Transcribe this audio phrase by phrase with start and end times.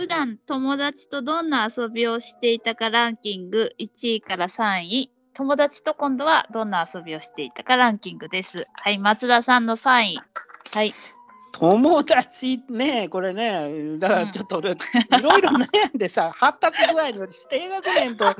[0.00, 5.10] 普段友達とどんな遊びをしていたかランキング1位から3位。
[5.34, 8.66] 友達と今度はどんな遊びをしていたかランキングです。
[8.72, 10.20] はい、松田さんの3位。
[10.72, 10.94] はい。
[11.52, 14.76] 友達ね、これね、だからちょっと俺、い
[15.22, 18.34] ろいろ悩んでさ、発達具合によって低学年と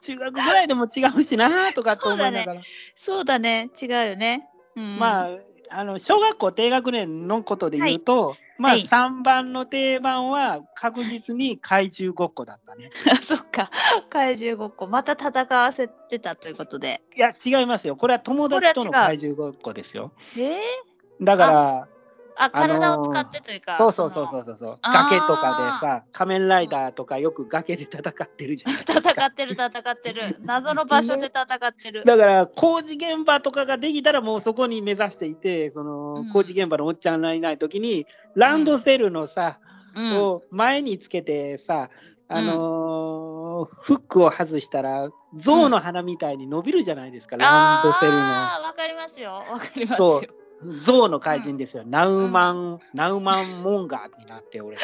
[0.00, 2.62] 中学ぐらいでも違うしなとかって思いながら、
[2.96, 4.48] そうだね、違うよね。
[4.74, 5.28] うん、まあ、
[5.70, 12.90] あの小学校低学年のことで言うと、まあはい3番の定番は確実に怪獣ごっこだったね。
[13.10, 13.70] あ、 そっか。
[14.10, 17.02] 怪獣ごっこ、また戦わせてたということで。
[17.16, 17.96] いや、違いますよ。
[17.96, 20.12] これは友達との怪獣ごっこですよ。
[20.38, 21.88] えー、だから、
[22.36, 23.76] あ、あのー体を使ってというか。
[23.76, 24.78] そうそうそうのそうそうそう。
[24.82, 29.10] あー崖とかでさ、仮面ライダーとかよく崖で戦ってるじゃないですか。
[29.10, 30.38] 戦ってる戦ってる。
[30.44, 36.30] 謎の場所で戦ってる、 だから工事現場とかができたらもうそこに目指していてその、うん。
[36.30, 39.58] 工事現場のおっちゃんがいない時にランドセルのさ、
[39.94, 40.16] うん。
[40.18, 41.88] を前につけてさ
[42.28, 48.18] あのーフックを外したら象の鼻みたいに伸びるじゃないですか、ランドセルの。
[48.18, 49.44] あーわかりますよ。
[49.50, 50.35] わかりますそよう
[50.84, 54.76] 象の怪人ですよ、ナウマン、ナウマンモンガーになって俺。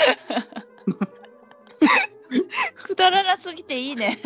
[2.84, 4.18] くだらなすぎていいね。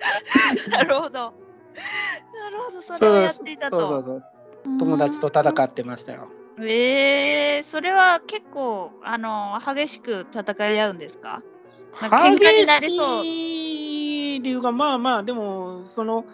[0.70, 1.10] なるほど。
[1.10, 2.82] なるほど。
[2.82, 3.78] それをやっていたと。
[3.80, 4.22] そうそう
[4.64, 4.78] そう。
[4.78, 6.28] 友達と戦ってましたよ。
[6.60, 11.42] えー、それは結構あの激しく戦い合うんですか？
[12.00, 13.22] なんか喧嘩になりそう。
[13.22, 16.24] 激しい理由がまあまあでもその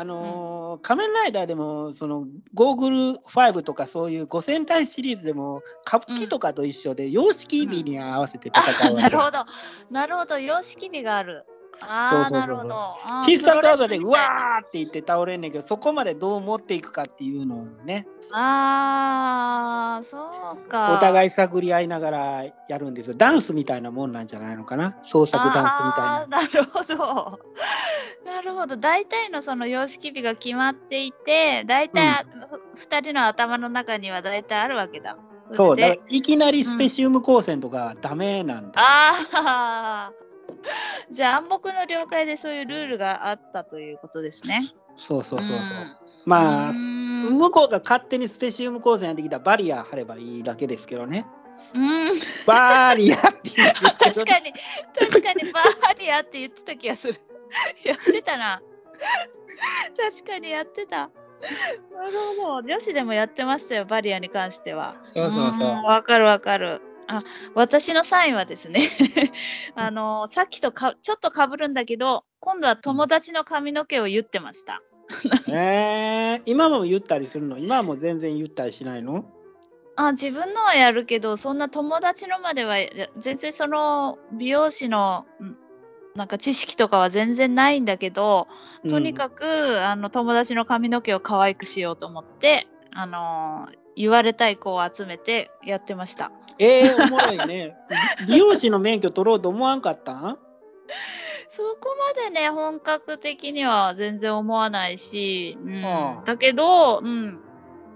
[0.00, 9.44] あのー仮面ライダーでもそのゴーグル5とかそういう五戦隊シリーズでも歌舞伎とかと一緒で様式美に合わせて戦あうわけ、なるほど。
[9.90, 10.38] なるほど。
[10.38, 11.44] 様式美がある
[11.80, 12.58] そうそうそう。
[12.60, 18.06] そう必殺技でうわーって言って倒れんねんけどそこまでどう持っていくかっていうのをね。
[18.32, 20.18] ああそ
[20.66, 20.92] うか。
[20.92, 23.14] お互い探り合いながらやるんですよ。
[23.16, 24.96] ダンスみたいなもんなんじゃないのかな？
[25.02, 26.26] 創作ダンスみたいな。
[26.26, 27.40] なるほど。
[28.24, 28.76] なるほど。
[28.76, 32.24] 大体のその様式美が決まっていて、大体、
[32.74, 35.16] ふ二人の頭の中には大体あるわけだ。
[35.54, 35.76] そう。
[35.76, 40.12] だいきなりスペシウム光線とかダメなんだ、ああ。
[41.10, 44.72] じゃあ暗黙の了解でそういうルールがあったということですね。
[44.96, 51.26] そうそうそうそう、んまあ、向こうが勝手にスペシウム光線やってきたらバリア張ればいいだけですけどね。
[51.74, 52.10] うん、
[52.46, 54.52] バリアって言うんですけど、 確かに、
[54.98, 57.20] 確かにバーリアって言ってた気がする。
[57.84, 58.60] やってたな。
[59.96, 61.10] 確かにやってた。
[61.92, 62.62] なるほど。
[62.62, 64.96] 女子でもやってましたよ、バリアに関しては。
[65.02, 66.82] そうそうそうんわかるわかる。
[67.10, 68.88] あ、私のサインはですね、
[69.74, 74.80] あの、さっきとかちょっとかぶるんだけど、今度は友達の髪の毛を言ってました。
[75.48, 77.58] えー、今も言ったりするの？
[77.58, 79.24] 今はもう全然言ったりしないの？
[79.96, 85.56] あ自分のはやるけどそんな友達のまではや全然その美容師のん
[86.14, 88.46] なんか知識とかは全然ないんだけど
[88.88, 96.32] とにく、かく、あの友達の髪の毛を可愛くしようと思って、あのー言われたい子を集めてやってました。
[96.60, 97.74] えー、おもろいね。
[98.28, 100.38] 美容師の免許取ろうと思わんかったん？
[101.48, 107.40] そこまでね本格的には全然思わないし、うんああだけど、うん、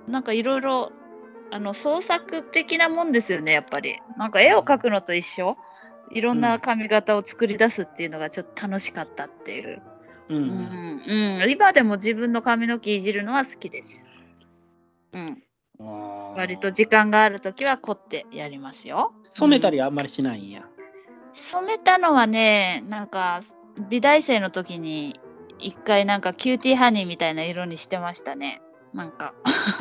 [0.08, 0.92] なんかいろいろ
[1.50, 4.00] あの創作的なもんですよねやっぱり。
[4.16, 5.56] なんか絵を描くのと一緒
[6.10, 9.82] いろんな髪型を作り出すっていうのがちょっと楽しかったっていう。
[10.30, 10.36] うん。
[10.36, 14.10] うんうん、今でも自分の髪の毛いじるのは好きです。
[15.12, 15.42] うん、
[15.80, 19.12] あー割と時間があるときは凝ってやりますよ。
[19.22, 20.62] 染めたりあんまりしないんや。
[21.32, 23.40] 染めたのはね、なんか
[23.88, 25.20] 美大生の時に
[25.58, 28.60] 一回なんかキューティーハニーみたいな色にしてましたね。
[28.92, 29.34] なんか、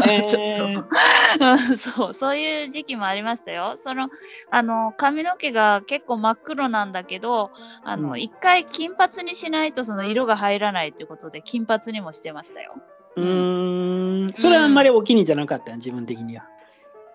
[0.07, 3.73] えー ちょっとうん そう、そういう時期もありましたよ。
[3.75, 4.09] その、
[4.49, 7.51] あの、髪の毛が結構真っ黒なんだけど、
[7.83, 12.73] あの、うん一回金髪にしないとその色が入らないということで、金髪にもしてましたよ。
[13.15, 14.33] うーん。
[14.35, 15.75] それはあんまりお気に入りじゃなかった？
[15.75, 16.47] 自分的には。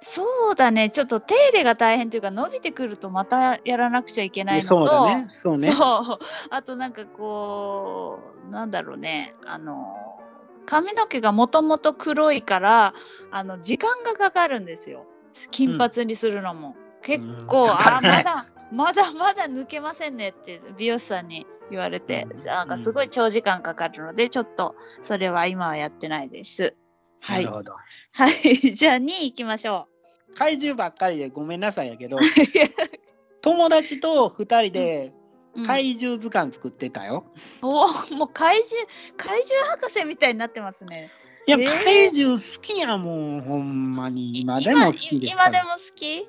[0.00, 5.28] そうだね、ちょっと手入れが大変というか、伸びてくるとまたやらなくちゃいけないのと、そうだね。
[5.32, 5.72] そうね。
[5.72, 6.18] そう
[6.50, 10.20] あとなんかこう、なんだろうね、あの、
[10.66, 12.94] 髪の毛がもともと黒いから、
[13.32, 15.04] あの、時間がかかるんですよ。
[15.50, 16.76] 金髪にするのも。
[17.02, 26.74] 結構、うんかあ、かるねまだ、まだまだ抜けませんねって美容師さんに言われて、うんなんかすごい長時間かかるので、ちょっとそれは今はやってないです。
[27.20, 27.50] はないる。
[27.50, 27.74] ほど。
[28.12, 28.72] はい。
[28.74, 29.88] じゃあ2位行きましょ
[30.36, 32.20] 怪獣ばっかりでごめんなさいやけど、う。
[33.42, 35.12] 友達と2人で
[35.54, 37.24] うん怪獣図鑑作ってたよ。
[37.62, 38.86] おーもう怪獣、
[39.16, 41.10] 怪獣博士みたいになってますね。
[41.46, 44.40] いや、えー怪獣好きやもん、ほんまに。
[44.40, 45.48] 今でも好きですから。
[45.48, 46.28] 今でも好き？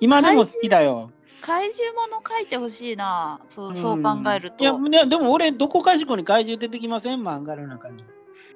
[0.00, 1.10] 今でも好きだよ。
[1.40, 3.40] 怪獣もの書いてほしいな。
[3.48, 4.64] そうそう考えると。
[4.64, 7.20] いや、ねでも俺、どこかしこに怪獣出てきません？
[7.22, 8.04] 漫画の中に。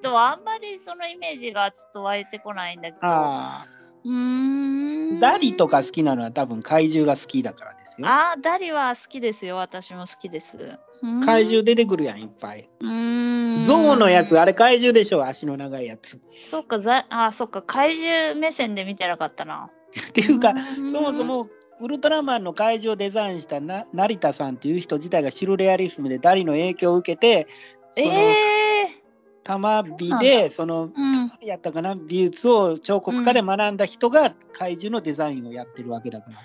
[0.03, 2.99] でもあんまりそのイメージがちょっと湧いてこないんだけど。
[3.03, 3.65] あ
[4.05, 4.11] う。
[4.11, 5.21] ん。
[5.21, 8.07] ダリとか好きなのは多分怪獣が好きだからですよ。
[8.09, 9.57] あーダリは好きですよ。
[9.57, 10.79] 私も好きです。
[11.25, 12.69] 怪獣出てくるやん、いっぱい。
[12.81, 13.63] うーん。
[13.65, 16.17] ゾウのやつ、あれ怪獣でしょ、足の長いやつ。
[16.17, 19.69] っそっか、ざあ、そっか、怪獣目線で見てなかったな。
[20.15, 21.49] ていうか、んそもそ、も
[21.81, 27.49] ウルトラマンの怪獣をデザインしたな成田さんっていう人自体がシルレアリスムでダリの影響を受けて、
[27.91, 28.13] そのえ
[28.49, 29.03] え
[29.45, 31.23] 玉美でそのうん。
[31.43, 36.37] やったかな美術を彫刻家で学んだ人が怪獣のデザインをやってるわけだから、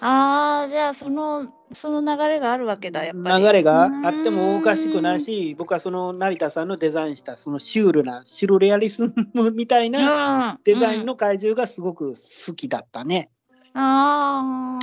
[0.00, 3.44] ああ、じゃあ、その、その流れがあるわけだ、やっぱり。
[3.44, 9.02] 流れがあってもおかしくないし僕はその成田さんのデザインしたそのシュールなシルレアリス
[9.34, 10.60] ムみたいなうん。
[10.64, 13.28] デザインうんの怪獣がすごく好きだったね。
[13.78, 14.78] あ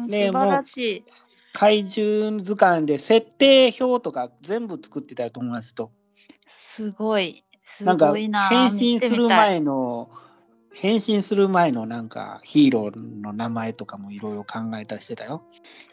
[0.00, 1.04] あ、ね素晴らしい。
[1.52, 5.90] 怪獣図鑑で設定表とか全部作ってたよ友達と。
[6.46, 7.44] すごい。
[7.64, 8.48] すなんかごいな。
[8.48, 9.28] 変身する。
[9.28, 10.08] 前の
[10.72, 15.44] 変身する前のなんかヒーローの名前とかもいろいろ考えたりしてたよ。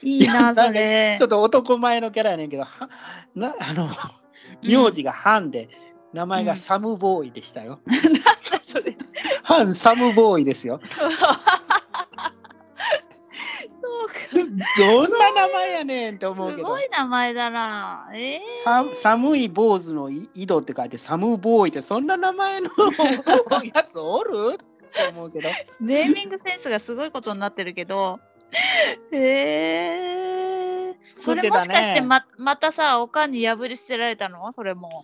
[0.01, 1.25] いいな、それちょ。
[1.25, 2.89] っと男前のキャラやねんけど、は
[3.35, 3.87] な あの
[4.61, 5.69] 名字がハンで、
[6.13, 7.79] 名前がサムボーイでしたよ。
[9.43, 10.79] ハンサムボーイですよ。
[14.77, 16.79] どんな名前やねんって思うけどすご。
[16.79, 18.09] い名前だな。
[18.13, 22.69] ええさ寒い坊主のい井戸って書いてサムボーイってそんな名前の
[23.73, 25.49] やつおるって思うけど。
[25.79, 28.19] ネーミングセンスがすごいことになってるけど。
[29.11, 30.95] へ え。
[31.09, 34.51] それもしかしてままたさ、おかんに破り捨てられたの？
[34.53, 35.03] それも。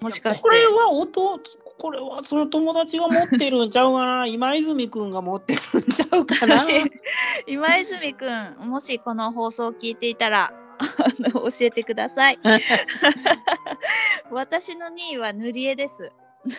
[0.00, 0.42] もしかして。
[0.42, 1.40] これは弟、
[1.78, 4.26] これはその友達が持ってるんちゃうかな？
[4.28, 6.66] 今泉くんが持ってるんちゃうかな？
[7.46, 10.52] 今泉くん、もしこの放送を聞いていたら、
[11.34, 12.38] 教えてください。
[14.30, 16.12] 私の2位は塗り絵です。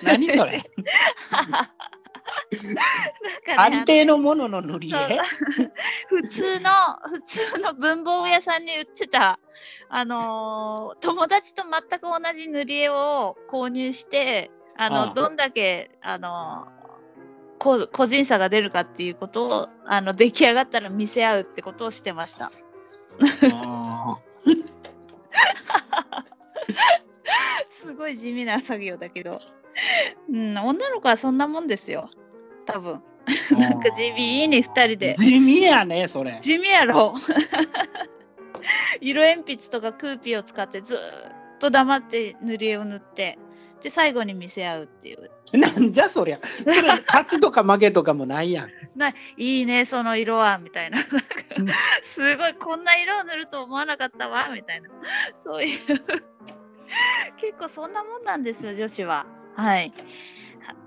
[0.04, 0.62] 何それ？
[3.56, 5.20] なんあかねりていのものの塗り絵？
[6.10, 6.70] 普通の、
[7.10, 9.40] 普通の文房具屋さんに売ってた、
[9.90, 16.68] あのー友達と全く同じ塗り絵を購入して、あの、どんだけ、あの
[17.60, 22.52] 個人差が出るかっていうことを、あの、出来上がったら見せ合うってことをしてました。
[23.54, 24.18] あ
[27.72, 29.40] すごい地味な作業だけど。
[30.30, 32.10] うん、女の子はそんなもんですよ。
[32.66, 33.02] 多分。
[33.28, 35.14] ーなんか地味に2人で。
[35.14, 36.38] 地味やね、それ。
[36.40, 37.16] 地味やろ
[39.02, 41.02] 色鉛筆とかクーピーを使ってずーっ
[41.60, 43.38] と黙って塗り絵を塗って
[43.88, 45.30] で最後に見せ合うっていう。
[45.58, 46.40] なんじゃそりゃ。
[46.60, 48.70] それ、勝ちとか負けとかもないやん。
[49.42, 49.62] い。
[49.62, 50.98] いねその色はみたいな。
[50.98, 54.90] なすごいこんな色を塗ると思わなかったわみたいな。
[55.34, 55.80] そういう。
[57.38, 59.26] 結構そんなもんなんですよ女子は。
[59.56, 59.94] はい。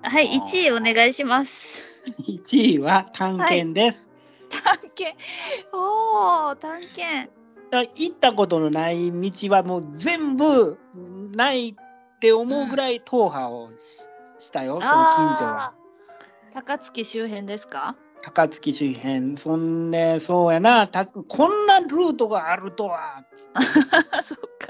[0.03, 1.83] ははいあー1位お願いします。
[2.19, 4.11] 1位は探検です。
[4.51, 5.17] 探検。
[5.73, 7.31] おお探検。
[7.73, 10.79] 行ったことのない道はもう全部
[11.35, 11.77] ない
[12.21, 15.73] って思うぐらい踏破をし,、したよ、その近所は。
[16.53, 17.97] 高槻周辺ですか？
[18.23, 23.25] 高槻周辺、そんで、そうやな、たこんなルートがあるとは。
[24.23, 24.69] そっか。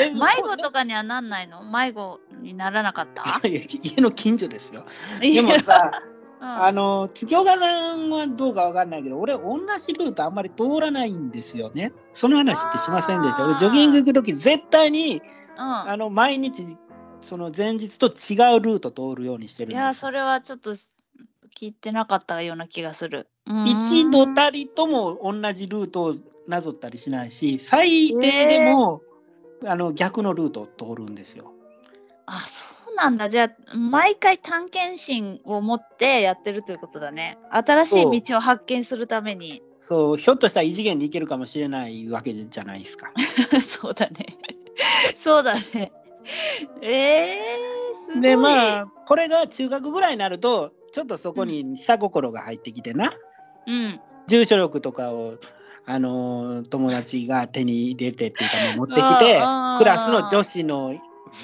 [0.00, 1.62] え迷子とかにはなんないの？
[1.62, 3.22] 迷子にならなかった？
[3.46, 4.86] 家の近所ですよ。
[5.20, 5.90] でもさ、
[6.40, 11.92] うん、あの月岡さんはどうかわかんないけど、俺、同じルートあんまり通らないんですよね。
[12.14, 13.44] その話ってしませんでした。
[13.44, 15.22] 俺、ジョギング行くとき、絶対にうん、
[15.56, 16.76] あの毎日、
[17.20, 23.28] その前日と違うルート通るようにしてるいや、それはちょっと聞いてなかったような気がする。
[23.66, 26.16] 一度たたりとも同じルートを
[26.48, 29.02] なぞったりしないし、最低でも、
[29.64, 31.52] あの逆のルートを通るんですよ。
[32.26, 33.28] あ、そうなんだ。
[33.28, 37.38] じゃあ、毎回探検心を持ってやってるということだね。
[37.50, 39.62] 新しい道を発見するために。
[39.80, 43.12] そう、ひょっとしたら異次元に行けるかもしれないわけじゃないですか。
[43.62, 44.38] そうだね。
[45.16, 45.92] そうだね。
[46.80, 48.22] えー、すごい。
[48.22, 53.10] で、まあ、これが中学ぐらいになると、ちょっとそこに下心が入ってきてな、
[53.66, 54.00] うん。
[54.26, 55.38] 住所力とかを、
[55.84, 59.40] あのー友達が手に入れてっていうか、もう持ってきて
[59.78, 60.94] クラスの女子の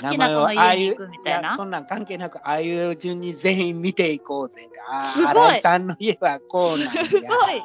[0.02, 1.50] 好きな子の家に行くみたいな。
[1.50, 4.68] やそんなん関係なく、ああいう順に全員見ていこうぜ。
[4.88, 7.04] あすごいあ、新井さんの家はこうなんや。
[7.04, 7.62] すごい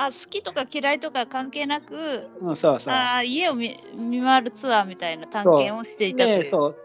[0.00, 2.94] あ好きとか嫌いとか関係なく、うん、そうそう。
[2.94, 6.36] あー家を見見回るツアーみたいな探検をしていたという。
[6.44, 6.76] で、そう。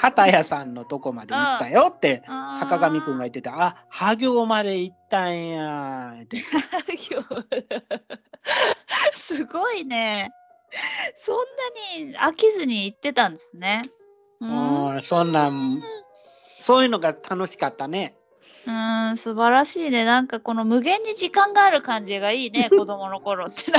[0.00, 2.22] 畑屋さんのとこまで行ったよって
[2.58, 3.62] 坂上くんが言ってた。
[3.62, 6.38] あ、は行まで行ったんやって。
[9.12, 10.30] すごいね。
[11.16, 11.42] そんな
[12.10, 13.82] に飽きずに行ってたんですね。
[14.40, 15.82] うん、うん、そんなん、
[16.60, 18.17] そういうのが楽しかったね。
[18.68, 20.04] うん、素晴らしいね。
[20.04, 23.72] なんかこの無限に時間がある感じがいいね、 子供の頃って。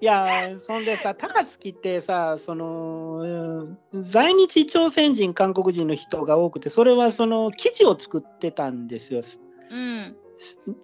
[0.00, 9.22] いや、そんでさ、高槻ってさ、その、うん在日朝鮮人、韓国人の人が多くて、それはその生地を作ってたんですよ。
[9.70, 10.16] うん、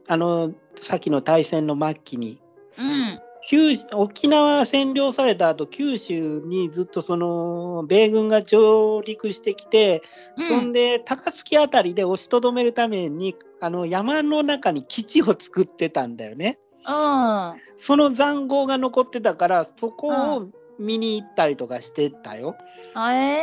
[0.09, 2.41] あの、さっきの大戦の末期に。
[2.77, 10.03] うん、九沖縄占領された後九州にずっとその米軍が上陸してきて、
[10.37, 16.59] うんそんで高槻あたりで押しとどめるためにあの山の中に基地を作ってたんだよね。
[16.89, 17.55] うん。
[17.77, 20.49] その塹壕が残ってたからそこを
[20.79, 22.57] 見に行ったりとかしてたよ。
[22.95, 23.43] あえ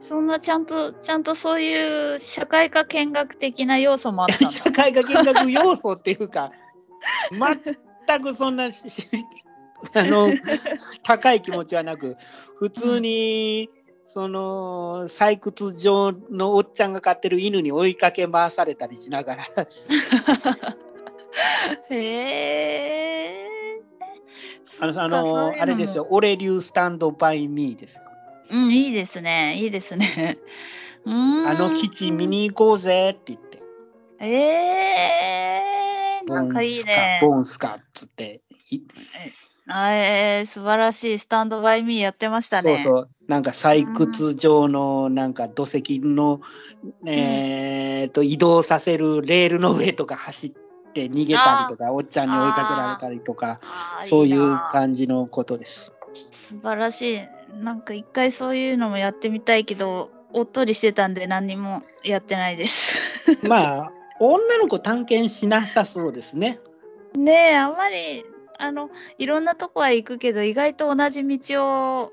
[0.00, 4.46] ー、そんなちゃんと、ちゃんとそういう社会科見学的な要素もあった。
[4.50, 6.50] 社会科見学要素っていうか
[8.06, 8.68] 全くそんなあ
[10.04, 10.32] の
[11.02, 12.16] 高い気持ちはなく
[12.58, 13.68] 普通に、
[14.06, 19.44] その採掘場のおっちゃんが飼ってる犬に追いかけ回されたりしながら
[21.90, 23.44] へえ。
[24.80, 28.00] あのあのあれですよ「俺流スタンドバイミー」です
[28.50, 29.56] うん、いいですね。
[29.56, 30.38] いいですね。
[31.06, 33.62] あの基地見に行こうぜって言って
[34.20, 35.23] えー、
[36.26, 37.18] なんかいいね。
[37.20, 38.42] ボーンスカボーンスカっつって
[39.66, 41.18] えー、素晴らしい。
[41.18, 42.82] スタンドバイミーやってましたね。
[42.84, 46.40] そうそうなんか採掘場のなんか土石の、
[47.06, 50.50] えーと移動させるレールの上とか走っ
[50.92, 53.60] て逃げたりとかおっちゃんに追いかけられたりとか
[54.02, 55.94] そういうな感じのことです。
[56.30, 57.20] 素晴らしい。
[57.62, 62.98] なんか一回そういうのもやってみたいけど、おっとりしてたんで何にもやってないです。
[63.48, 66.60] まあ女の子探検しなさそうですね。
[67.16, 68.24] ねえ、あんまり、
[68.58, 71.64] あの、いろんなとこは行くけど、意外と同じ道
[72.04, 72.12] を、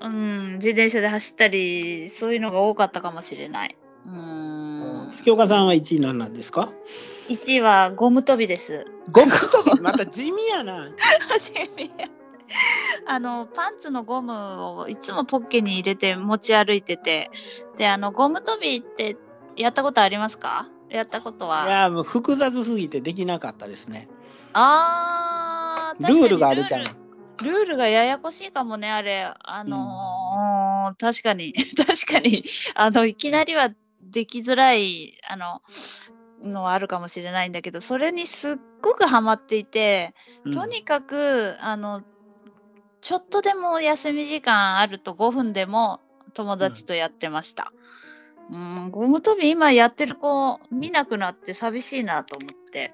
[0.00, 3.76] うん、自転車で走ったり、そういうのが多かったかもしれない。
[4.06, 5.10] うーん。
[5.12, 6.70] 月岡さんは1位何なんですか
[7.28, 8.84] ？1位はゴム跳びです。
[9.12, 9.80] ゴム跳び？
[9.80, 10.90] また地味やな。
[11.28, 11.90] 初め
[13.06, 17.30] あのパンツのゴムをいつもポッケに入れて持ち歩いてて
[17.76, 19.16] であのゴム跳びって
[19.56, 20.68] やったことありますか？
[20.90, 24.08] やったこといはやもう複雑すぎてできなかったですね。
[24.52, 26.84] あールールがあるじゃん。
[26.84, 29.32] ルールがややこしいかもねあれ。
[29.38, 31.54] あのー確かに。
[31.76, 32.44] 確かに。
[32.74, 33.70] あのいきなりは
[34.02, 35.62] できづらいあの
[36.42, 40.14] のはあるかもしれないんだけどそれにすっごくハマっていて
[40.44, 40.52] うん。
[40.52, 42.00] とにかく、あの、
[43.00, 46.00] ちょっとでも休み時間あると5分でも
[46.34, 47.72] 友達とやってました。
[47.72, 47.80] うん、
[48.50, 52.92] ゴム跳び今やってる子見なくなって寂しいなと思って。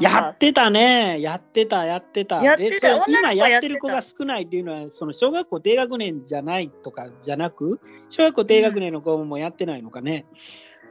[0.00, 2.42] やってたね、やってた、やってた。
[2.42, 10.26] やってた今ややってる子が少ないっていうのは、その小学校低学年じゃないとかじゃなく、小学校低学年の子もやってないのかね。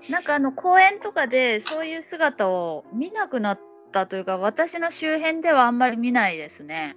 [0.09, 3.59] なんかあの公園とかでそういう姿を見なくなっ
[3.91, 6.95] たというか私の周辺ではあんまり見ないですね。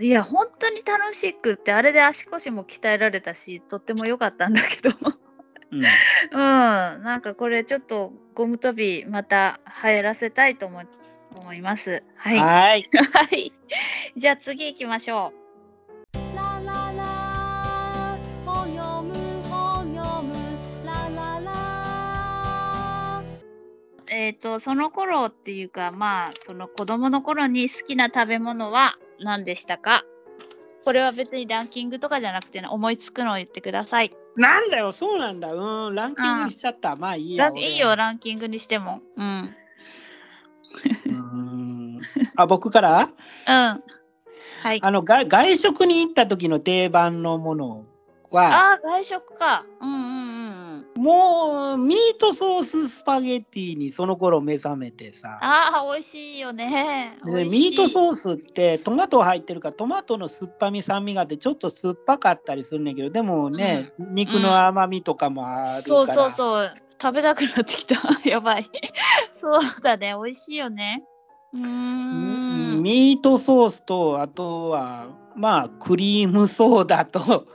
[0.00, 4.94] いや本当に楽しくってあれで足腰も鍛えられたしとっても良かったんだけど。
[5.72, 5.86] うんうん、
[6.32, 10.86] なんかこれちょっとゴム跳びまた流行らせたいと思い
[11.36, 12.02] 思います。
[12.16, 12.38] はい。
[12.38, 12.88] ははい。
[13.38, 13.52] い。
[14.16, 15.40] じゃあ次行きましょう。
[24.12, 30.04] えっ、と、その頃っていうか、まあ、その子供の頃に好きな食べ物は何でしたか？
[30.84, 34.12] これは別にランキングとかじゃなくて、ね、思いつくのを言ってください。
[34.36, 35.52] なんだよ、そうなんだ。
[35.52, 36.96] うん、ランキングにしちゃった。
[36.96, 37.46] まあいいや。
[37.46, 39.00] ランいいよ、ランキングにしても。
[39.16, 39.54] うん。
[41.06, 42.00] うん。
[42.36, 43.10] あ、僕から？
[43.46, 44.78] はい。
[44.82, 47.82] あのが外食に行った時の定番のもの
[48.30, 49.64] は、ああ、外食か。
[49.80, 50.19] うんうんうんうん。
[50.96, 55.38] もうミートソーススパゲティにその頃目覚めてさ。
[55.40, 57.16] ああ、美味しいよね。
[57.24, 66.72] でミートソースってトマト入ってるからトマトの酸っぱみ酸味があってちょっと酸っぱかったりするんだけどでもね、肉の甘みとかもあるから、そうそうそう。
[67.00, 67.96] 食べたくなってきた。
[68.28, 68.70] やばい。
[69.40, 70.14] そうだね。
[70.14, 71.04] 美味しいよね。
[71.54, 72.82] うーん。
[72.82, 77.46] ミートソースとあとはまあクリームソーダと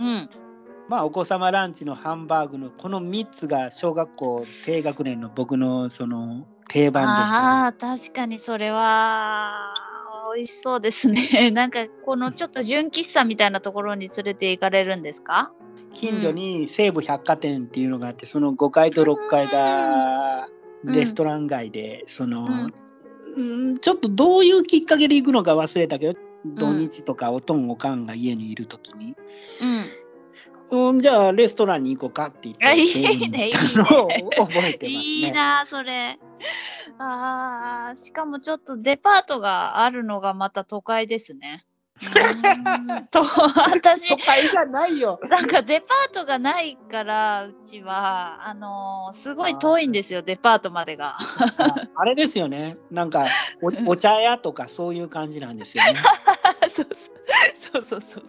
[0.00, 0.30] うん。
[0.88, 7.46] まあお子様ランチのハンバーグのこの3つが小学校低学年の僕のその定番でした、ね。
[7.46, 9.74] ああ、確かにそれは
[10.34, 11.50] 美美味しそうですね。
[11.52, 15.52] なんかこのちょっと純喫茶みたいなところに連れて行かれるんですか？
[15.94, 20.48] 近所に西武百貨店っていうのがあって、その5階と6階が
[20.84, 22.72] うんレストラン街で、その、うん
[23.36, 29.16] うんちょっとどういうきっかけで行くのか忘れたけど、土日とかおとんおかんが家にいるときに、
[29.60, 29.84] うん。
[30.70, 34.08] うん、じゃあレストランに行こうかって言って、あいいね行ったのを
[34.46, 35.02] 覚えてますね。
[35.02, 36.18] いいな、それ。
[36.98, 41.64] ああ、しかもちょっとデパートがあるのがまた都会ですね。
[43.10, 45.18] と、私都、会じゃないよ。
[45.28, 51.16] なんかデパートがないから、うちは、あのーすごい遠いんですよ、デパートまでが。
[51.18, 52.76] ああれですよね。
[52.90, 53.26] なんか
[53.62, 55.94] お、お茶屋とかそういう感じなんですよね。
[56.68, 57.18] そうそう
[57.72, 58.24] そうそうそう。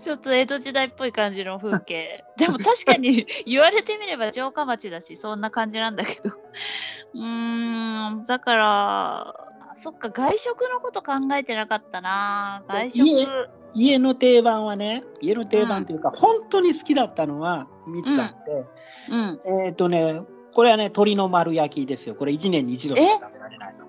[0.00, 2.24] ちょっと江戸時代っぽい感じの風景。
[2.36, 6.30] でも確かに言われてみれば城下町だし、そんな感じなんだけど。
[7.14, 9.34] うーん、だから、
[9.74, 12.62] そっか、外食のこと考えてなかったな。
[12.68, 13.04] 外食。
[13.06, 13.26] 家
[13.74, 18.66] 家の定番はね、家の定番というか、本当に好きだったのは3つあって、
[19.10, 19.40] うん。
[19.64, 22.14] えっ、とね、これはね、鶏の丸焼きですよ。
[22.14, 23.86] これ1年に一度しか食べられないの。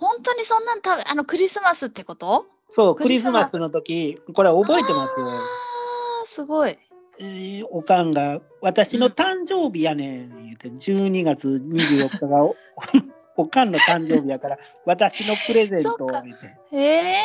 [0.00, 2.46] 本当にそんなん食べ、あの、クリスマスってこと？
[2.70, 5.20] そう、クリスマスの時、これ覚えてます？
[5.20, 5.26] よ。
[5.26, 6.78] あーすごい。
[7.18, 12.56] えーおかんが、私の誕生日やねん、言うて、12月24日がお
[13.36, 16.56] おかんの誕生日やから、私のプレゼントをそっか言って。
[16.72, 17.16] え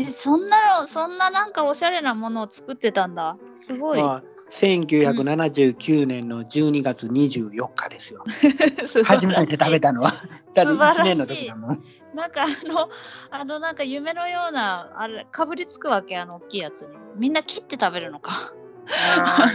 [0.00, 3.36] ー、え、そんなの、そんななんかおしゃれなものを作ってたんだ。
[3.54, 4.02] すごい。
[4.02, 8.22] まあ、1979年の12月24日ですよ。
[9.04, 10.12] 初めて食べたのは。
[10.54, 11.84] だって1素晴らしい年の時だもん。
[12.14, 12.90] なんかあの、
[13.30, 16.88] あのなんか夢のような、あれ、かぶりつくわけ、あの大きいやつに。
[17.16, 18.52] みんな切って食べるのか。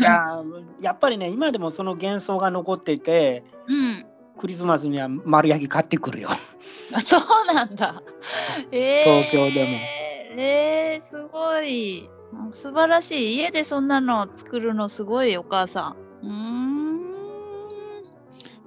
[0.02, 0.44] や
[0.82, 4.06] やっぱりね、今でもその幻想が残っていて、うん。
[4.40, 6.30] クリスマスには丸焼き買ってくるよ。
[6.30, 6.36] あ
[7.02, 8.02] そうなんだ。
[8.72, 9.78] えー、東京でも。
[10.40, 12.10] えー、すごい。
[12.52, 13.38] 素晴らしい。
[13.38, 16.26] 家でそんなの作るのすごい、お母さん。
[16.26, 16.98] うーん。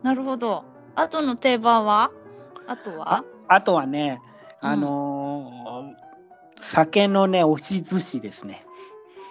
[0.03, 0.65] なるほど。
[0.95, 2.11] あとの定番は？
[2.67, 3.25] あとは？
[3.49, 4.21] あとはね、
[4.63, 6.01] うんあのー
[6.63, 8.65] 酒のね、押し寿司ですね。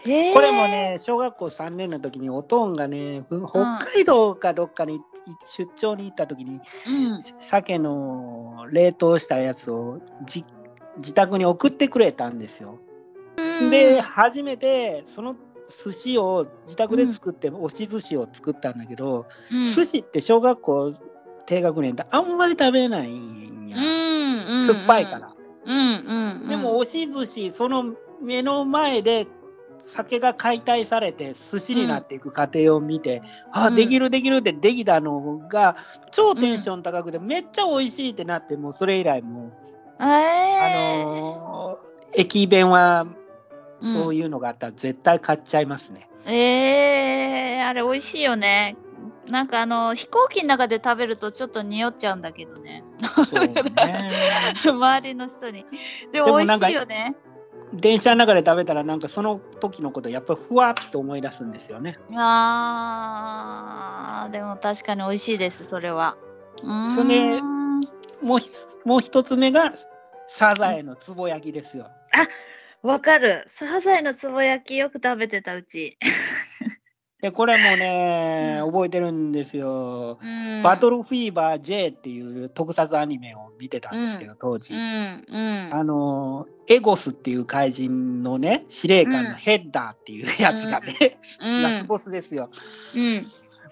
[0.06, 5.00] えーこれも、ね、小学校3年の時におとんがね、ふ北海道かどっかにい
[5.46, 7.22] 出張に行った時に、うん。
[7.22, 10.46] 鮭の冷凍したやつをじ
[10.98, 12.80] 自宅に送ってくれたんですよ。
[13.70, 15.36] で、初めてその
[15.68, 20.94] 寿司を自宅で作って、押し寿司を作ったんだけど、うん、寿司って小学校
[21.46, 23.78] 低学年ってあんまり食べないんや、
[24.60, 25.34] 酸っぱいから。
[25.66, 26.42] うんうん。
[26.42, 29.28] うん、でも押し寿司その目の前で
[29.82, 33.76] 酒が解体されて寿司になっていく過程を見て、あうん。
[33.76, 35.76] できるできるってできたのが
[36.12, 39.52] 超テンション高くてめっちゃ美味しいってなってもうそれ以来もう、
[40.00, 43.06] えー、あのー駅弁は
[43.82, 46.10] うんそういうのがあったら絶対買っちゃいますね。
[46.26, 48.76] えー、あれ美味しいよね。
[49.30, 52.84] なんかあの飛行機の中で食べるとちょっと匂っちゃうんだけどね。
[53.30, 53.64] そうね
[54.66, 55.66] 周りの人に。
[56.12, 57.16] ででもも美味しいよね。
[57.74, 62.00] 電車の中で食べたらなんかその時のことやっぱりふわっと思い出すんですよね。
[62.16, 66.18] あー、でも確かに美味しいです、それは。
[66.90, 67.40] それ
[68.22, 68.50] もうひ
[68.86, 69.74] もう一つ目が
[70.28, 71.90] サザエのつぼ焼きですよ。
[72.82, 73.44] わかる。
[73.48, 75.98] サザエのつぼ焼きよく食べてたうち。
[77.22, 80.20] でこれもね、うん覚えてるんですよ。
[80.22, 84.74] うんバトルフィーバー J っていう特撮アニメを見てたんですけど、当時。
[84.74, 92.50] うんうんあのエゴスっていう怪人のね司令官のヘッダーっていうやつがね、うんラスボスですよ。
[92.96, 93.28] うん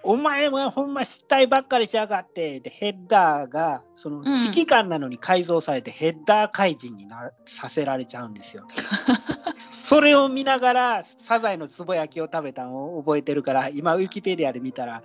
[0.08, 8.66] お前はほんま失態ばっかりしやがってでヘッダーがそのん指揮官なのに改造されてヘッダー怪人になさせられちゃうんですよ。
[9.60, 15.04] それを見ながらサザエのつぼ焼きを食べたのを覚えてるから今ウィキペディアで見たら、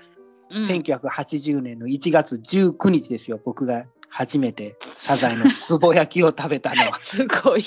[0.51, 7.01] うん1980年の1月19日ですよ僕が初めてサザエのつぼ焼きを食べたのは。
[7.03, 7.65] すごい。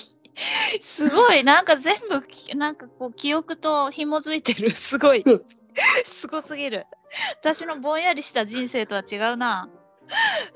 [0.80, 1.44] すごい。
[1.44, 4.70] なんか全部き、なんかこう、記憶と紐づいてる。
[4.72, 5.42] すごいうん。
[6.06, 6.86] すごすぎる。
[7.42, 9.70] 私のぼんやりした人生とは違うな。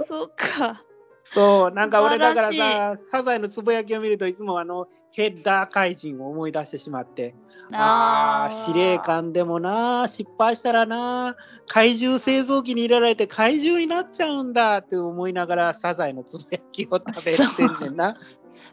[0.08, 0.84] そうか。
[1.24, 7.36] そうなんか俺だからさサザエのつぼ焼きを見るといつもあのヘッダー怪人を思い出してしまって。
[7.72, 11.36] ああ、司令官でもな、失敗したらな、
[11.68, 18.18] 怪獣製造機に入れられて怪獣になっちゃうんだって思いながら、サザエのつぶやきを食べてんねんな。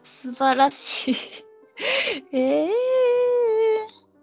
[0.03, 1.15] 素晴らしい。
[2.31, 3.26] ええー。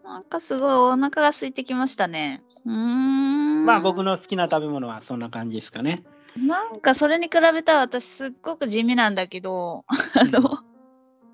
[0.04, 2.42] なんかすごいお腹が空いてきましたね。
[2.66, 3.64] うーん。
[3.64, 6.04] まあ僕の好きな食べ物はそんな感じですかね。
[6.36, 10.58] なんかそれに比べたら私すっごく地味なんだけど、あの、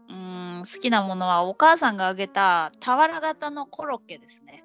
[0.09, 4.63] うーん、好きなものはお母さんがあげた俵型のコロッケですね。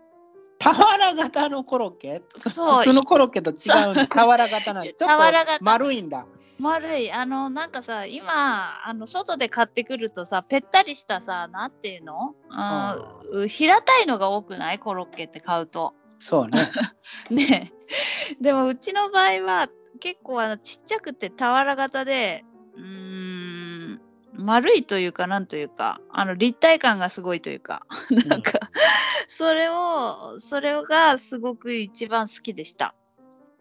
[0.73, 2.23] 俵型のコロッケ？
[2.37, 2.79] そう。
[2.79, 4.85] 普通のコロッケと違うの 俵型なの。
[4.85, 5.23] ちょっと
[5.61, 6.25] 丸いんだ。
[6.59, 12.35] 丸い、あの、なんかさ、今、あの、外で買ってくるとさ、ぺったりしたさ、なんていうの？
[13.31, 14.79] うん、平たいのが多くない？
[14.79, 15.93] コロッケって買うと。
[16.17, 16.71] そうね。
[17.29, 17.71] ね。
[18.31, 22.43] えでもうちの場合は結構あのちっちゃくて俵型で
[22.75, 24.01] うーん
[24.33, 27.85] 丸いというかなんというかあの立体感がすごいというか。
[28.27, 28.53] なんか
[29.37, 32.95] それをそれがすごく一番好きでした。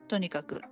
[0.07, 0.63] とにかく。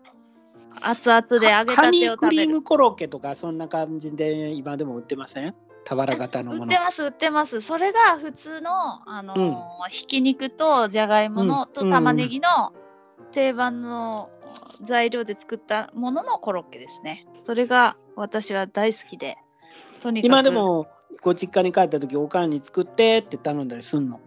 [0.81, 5.57] 熱々で揚げたてをークリームコロッケとかそんな感じで今でも売ってません？
[5.85, 6.65] 俵型のもの。
[6.67, 6.79] 売って。
[6.79, 7.61] ます売ってます。
[7.61, 8.71] それが普通の
[9.11, 12.73] あのーひき肉とじゃがいもの、うんと玉ねぎの
[13.33, 14.31] 定番の
[14.83, 17.27] 材料で作ったもののコロッケですね。
[17.41, 19.37] それが私は大好きで。
[20.01, 20.31] とにかく。
[20.31, 20.87] 今でも
[21.23, 24.21] ご実家に帰った時おかんに作ってって頼んだりすんの？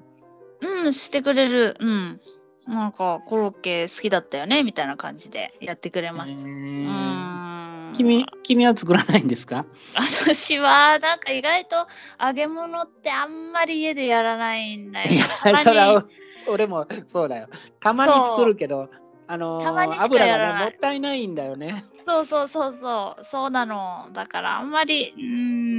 [0.62, 1.78] うんしてくれる。
[1.80, 2.22] うん。
[2.68, 7.92] なんかコロッケ好きだったよねみたいな感じでやってくれます、へうん。
[7.94, 9.66] 君君は作らないんですか？
[9.96, 11.88] 私はなんか意外と
[12.20, 15.12] 揚げ物ってあんまり家でやらないんだよ。
[15.12, 15.26] いや
[15.64, 16.06] それは
[16.48, 17.48] 俺もそうだよ。
[17.80, 18.90] たまに作るけど、
[19.28, 21.86] あのーたまにしか油がねもったいないんだよね。
[21.94, 24.10] そうそうそうそう、そうなの。
[24.14, 25.75] だからあんまり、うーん、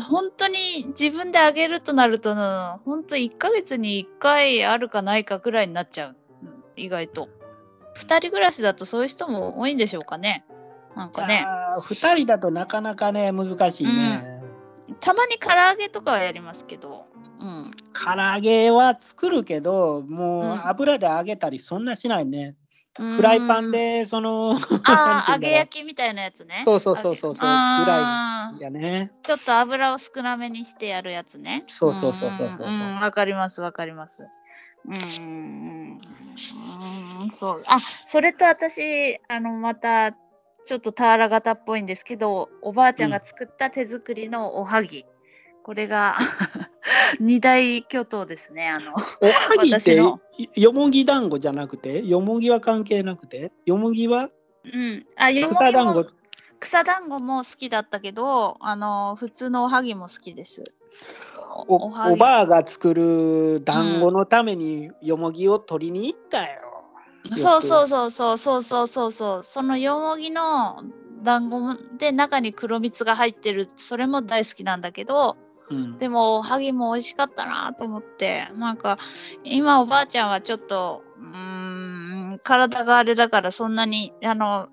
[0.00, 2.34] 本当に自分であげるとなると、
[2.84, 6.16] 本当1ヶ月に1回あるかないかぐらいになっちゃう。
[6.42, 7.28] うん意外と。
[7.96, 10.44] 2人暮らしだとそういう人も多いんでしょうかね。
[10.94, 11.44] なんかね。
[11.46, 14.42] あー二人だとなかなかね難しいね。
[15.00, 17.06] たまに唐揚げとかはやりますけど。
[17.40, 17.70] うん。
[17.92, 22.56] 唐揚げは作るけどもううん油で揚げたりそんなしないね。
[22.98, 26.62] フライパンでそのああ、揚げ焼きみたいなやつね。
[26.64, 29.10] そうそうそうそうそうぐらいやね。
[29.22, 31.64] ちょっと油を少なめにしてやるやつね。
[31.68, 34.26] そうそうそうそうそうわかります、わかります。
[34.86, 35.04] うんうんう
[37.22, 37.62] んうん、そう。
[37.66, 45.06] あ、それと私、あの、また、ちょっと俵型っぽいんですけど、おばあちゃんが作った手作りのおはぎ。
[45.62, 46.16] これが
[47.20, 48.68] 二大巨頭ですね。
[48.68, 54.28] あの、おはぎってよもぎ団子じゃなくてよもぎは関係なくてよもぎは
[54.64, 55.06] うん。
[55.16, 56.06] あ、よもぎも草団子
[56.60, 60.64] 草団子も好きだったけど、あの、普通のおはぎも好きです。
[61.68, 66.68] おおばあが作る団子のためによもぎを取りに行ったよ。
[67.36, 70.82] そうそうそうそうそうそうそうそうそのよもぎの
[71.22, 75.36] 団子で中に黒蜜が入ってるそれも大好きなんだけど
[75.70, 75.98] うん。
[75.98, 78.98] でもおはぎも美味しかったなと思ってなんか
[79.44, 81.26] 今おばあちゃんはちょっとうー
[82.34, 84.68] ん体があれだからそんなにあの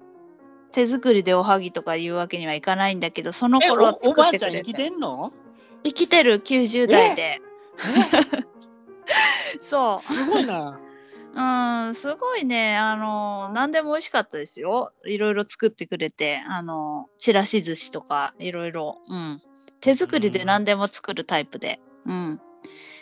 [0.72, 5.32] 手作りでおはぎとかいうわけにはいかないんだけどそのえ頃作ってくればあちゃん生きてんの？
[5.84, 7.42] 生きてる90代で。
[9.62, 10.02] そう。
[10.02, 10.80] すごいな。
[11.88, 14.94] うん、すごいね、あの、何でも美味しかったですよ。
[15.06, 19.42] いろいろ作ってくれて、あの、ちらし寿司とか、いろいろ、うん。
[19.86, 22.42] 手作りで何でも作るタイプで、うん。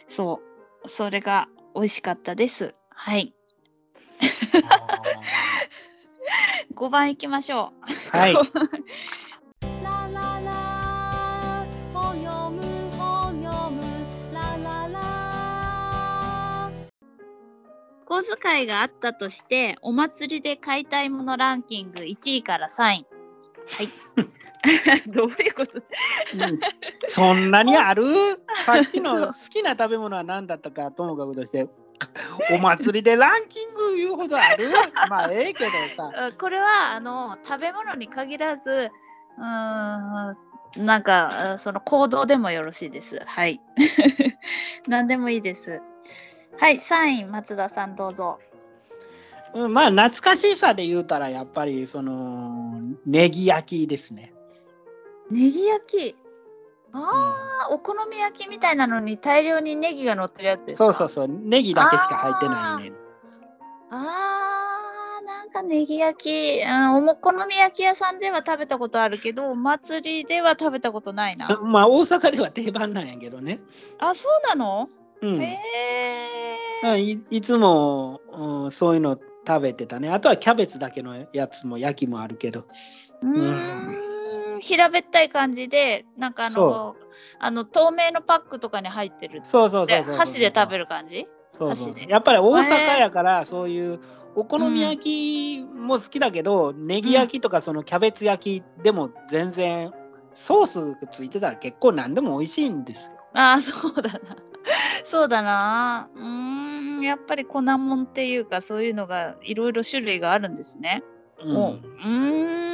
[0.10, 0.42] そ
[0.84, 0.90] う。
[0.90, 2.76] それが美味しかったです。
[2.90, 3.34] はい。
[6.76, 7.72] 5 番行きましょ
[8.14, 8.18] う。
[8.18, 8.36] はい。
[18.06, 22.84] 小遣いがあったとして、お祭りで買いたいものランキング1位から3位。
[22.86, 23.08] はい。
[25.14, 25.74] どういうこと？
[25.78, 26.60] うん
[27.08, 28.04] そんなにある？
[28.66, 31.68] さっきの好きな食べ物は何だったかともかくとして、
[32.52, 34.72] お祭りでランキング言うほどある？
[35.10, 36.12] まあええけどさ。
[36.16, 38.90] あこれはあの食べ物に限らず
[39.38, 40.32] うーん
[40.86, 43.22] なんかあその行動でもよろしいです。
[43.26, 43.60] はい。
[44.88, 45.82] 何でもいいです。
[46.58, 48.40] はい、3位、松田さんどうぞ。
[49.54, 54.33] うんまあ懐かしさで言うたらやっぱりそのネギ焼きですね。
[55.32, 56.16] ネギ焼き。
[56.96, 60.86] ああ、お好み焼きみたいなのに大量にネギが乗ってるやつですか？
[60.86, 62.94] そうそうそう、ネギだけしか入ってないね。
[63.90, 71.60] あー、なんかネギ焼き、うん、お好み焼き屋さんでは食べたことあるけど、お祭りでは食べたことないな。
[71.64, 73.60] まあ大阪では定番なんやけどね。
[73.98, 74.88] あ、そうなの、
[75.22, 75.42] うん。
[75.42, 75.60] へ
[76.84, 76.88] え。
[76.88, 80.12] うんいいつも、うん、そういうの食べてたね。
[80.12, 82.66] あとはキャベツだけのやつも焼きもあるけど。
[83.22, 84.13] うーん
[84.64, 86.96] 平べったい感じで、なんかあのそ、
[87.40, 90.04] あの透明のパックとかに入ってるそうそうそでう。
[90.04, 90.84] 箸で食べる。
[90.84, 91.28] る感じ？
[91.52, 94.00] そうそうやっぱり大阪やから、そういう
[94.36, 99.92] お好み焼きも好きだけど、ネギ焼きとかそのキャベツ焼きでも全然
[100.34, 103.18] ソースがついてたら結構何でも美味しいんですよ。
[103.36, 104.20] ああ、そうだな。
[105.06, 106.10] そうだな。
[106.16, 111.04] うーん、やっぱり粉もんっていうか、そういうのがいろいろ種類があるんですね。
[111.40, 112.73] うんおうー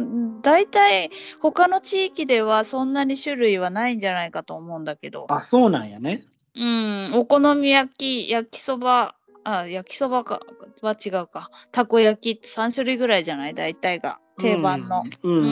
[0.00, 5.26] ん、大体他の地域ではそんなに種類はないんじゃないかと思うんだけど。
[5.28, 6.24] あそうなんやね。
[6.56, 9.14] うん、お好み焼き、焼きそば、
[9.44, 10.40] あ、焼きそばか
[10.82, 11.50] は違うか。
[11.72, 13.54] たこ焼き3種類ぐらいじゃない？
[13.54, 14.18] 大体が。
[14.38, 15.02] 定番の。
[15.22, 15.32] うん。
[15.32, 15.46] うう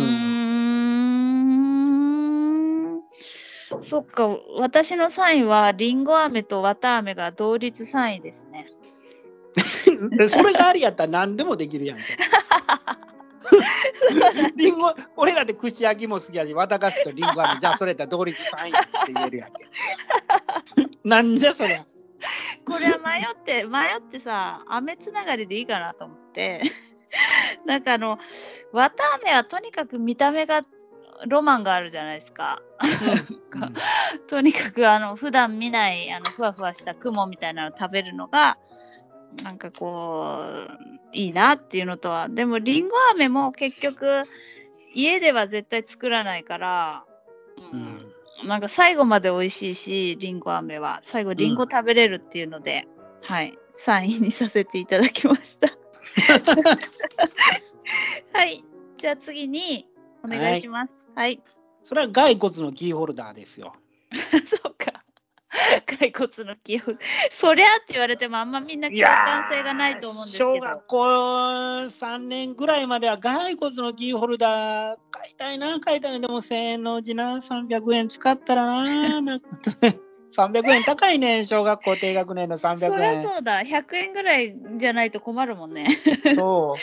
[2.97, 3.03] ん。
[3.83, 8.67] そっか、私の3位は、りんご飴と綿飴が同率3位ですね。
[10.17, 12.03] で それがありやったら何でもできるやんけ。
[14.57, 18.73] リンゴ俺らで串焼きも好きやし、綿菓子とリンゴ飴、 じゃあそれやったら同率3位っ
[19.07, 19.67] て言えるやんけ。
[21.05, 21.85] なんじゃそりゃ。
[22.67, 26.63] これは迷って、迷ってさ、飴つながりでいいかなと思って。
[27.65, 28.19] なんかあの、
[28.73, 30.65] 綿飴はとにかく見た目が
[31.27, 32.61] ロマンがあるじゃないですか。
[32.81, 33.75] うん
[34.29, 38.59] とにかくあの普段見ないあのふわふわした雲みたいなのを食べるのが
[39.43, 44.23] なんかこういいなっていうのとはでもりんご飴も結局
[44.95, 47.05] 家では絶対作らないから、
[47.73, 47.81] ううん。
[47.81, 48.13] ん
[48.47, 52.87] なんか最後まで美味しいしりんご飴は最後りんご食べれるっていうので、
[53.23, 53.59] はい。
[53.77, 55.69] 3位にさせていただきました。
[58.33, 58.65] はい。
[58.97, 59.87] じゃあ次に
[60.25, 60.93] お願いします。
[61.15, 61.41] はい。
[61.85, 63.75] それは骸骨のキーホルダーですよ。
[64.47, 64.88] そうか。
[65.87, 66.99] 骸骨のキーホル
[67.31, 70.55] そりゃって言われてもあんまみんな共感性がないと思うんですけど。
[70.55, 79.49] 小学校3年ぐらいまでは骸骨のキーホルダー買いたいな、買いたいな、でも1000円のうちな、300円使ったらな、なんか
[80.37, 83.23] 300 円高いねん、小学校低学年のそ300りゃ円。
[83.23, 85.89] そうだ、100円ぐらいじゃないと困るもんね。
[86.35, 86.79] そう。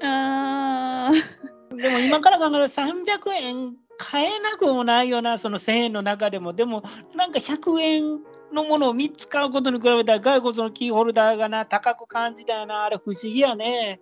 [1.76, 6.52] でも今から考えると300円買えなくもないよな、その1000円の中でも。
[6.52, 6.82] でも、
[7.14, 8.20] なんか100円
[8.52, 14.00] のものを3つ買うことに比べたら骸骨のキーホルダーがな、高く感じたよな、あれ不思議やね。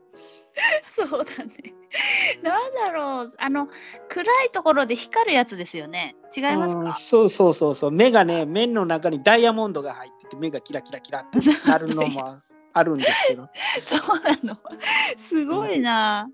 [0.92, 1.74] そうだね。
[2.42, 3.68] なんだろう、あの、
[4.08, 6.16] 暗いところで光るやつですよね。
[6.36, 12.38] 違いますうんかそうそうそうそう目がね目の中にダイヤモンドが入ってて目がキラキラキラってなるのも
[12.74, 13.48] あるんですけど
[13.82, 14.58] そうなの。
[15.16, 16.28] すごいな。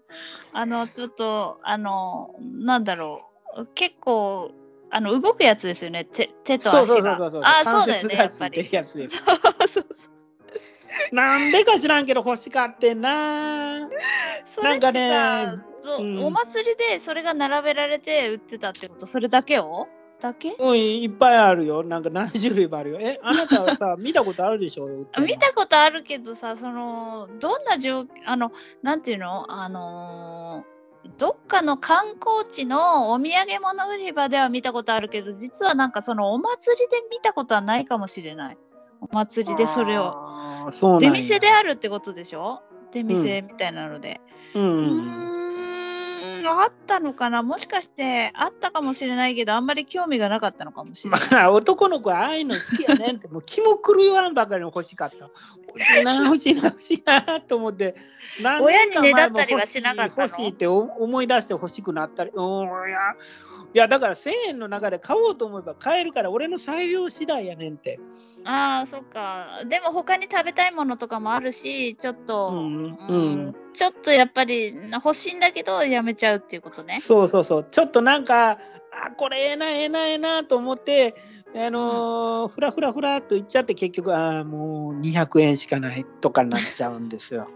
[0.52, 3.33] あの、ちょっと、あの、なんだろう。
[3.74, 4.52] 結構、
[4.90, 6.04] あの、動くやつですよね。
[6.04, 7.16] 手手とそう足が。
[7.16, 7.42] そうそうそう。
[7.44, 8.68] あー、そうだよね、やっぱり。
[8.70, 9.16] やつです。
[9.16, 11.14] そうそうそう。
[11.14, 13.88] なんでか知らんけど欲しかってんな。
[14.44, 16.24] それなんかねそううん。
[16.26, 19.88] お祭りでそれが並べられて売ってたってこと、それだけを？
[20.20, 20.54] だけ？
[20.60, 21.82] おいいっぱいあるよ。
[21.82, 22.98] なんか何種類もあるよ。
[23.00, 24.86] えあなたはさ 見たことあるでしょ？
[25.20, 29.50] 見たことあるけどさ、その、どんな状況、あの、なんていうの？
[29.52, 30.73] あのー
[31.18, 38.58] どっかの観光地のお土産物売り場では見たことあるけど、実はなんかそのお祭りで見たことはないかもしれない。
[39.00, 40.14] お祭りでそれを。
[40.72, 42.62] 出店であるってことでしょ？
[42.92, 44.20] 出店みたいなので。
[44.54, 47.42] ううんーん、あったのかな。
[47.42, 51.20] もしかしてあったかもしれないけど、あんまり興味がなかったのかもしれない。
[51.30, 55.30] まあ男の子はああいうの好きやねんってもう気も狂わんばかりの欲しかった。
[55.68, 57.96] 欲しいな欲しいな欲しいなと思って。
[58.42, 60.22] 何親にねだったりはしなかったの？
[60.22, 62.30] 欲しい欲しいって思い出して欲しくなったり。
[62.34, 62.68] うん
[63.74, 67.98] いやだから1000円の中で買おうと思えば買えるから俺の裁量次第やねんって
[68.44, 69.62] ああ、そっか。
[69.68, 77.00] でも他に食べたいものとかもあるし、ちょっと、うんううんんちょっとやっぱり欲しいんだけど、やめちゃうっていうことね。
[77.00, 81.14] そうそうそうちょっとなんかあこれええなええなええなと思って
[81.56, 87.48] あのーふらふらふらっと言っちゃって結局あーもう200円しかないとかになっちゃうんですよ。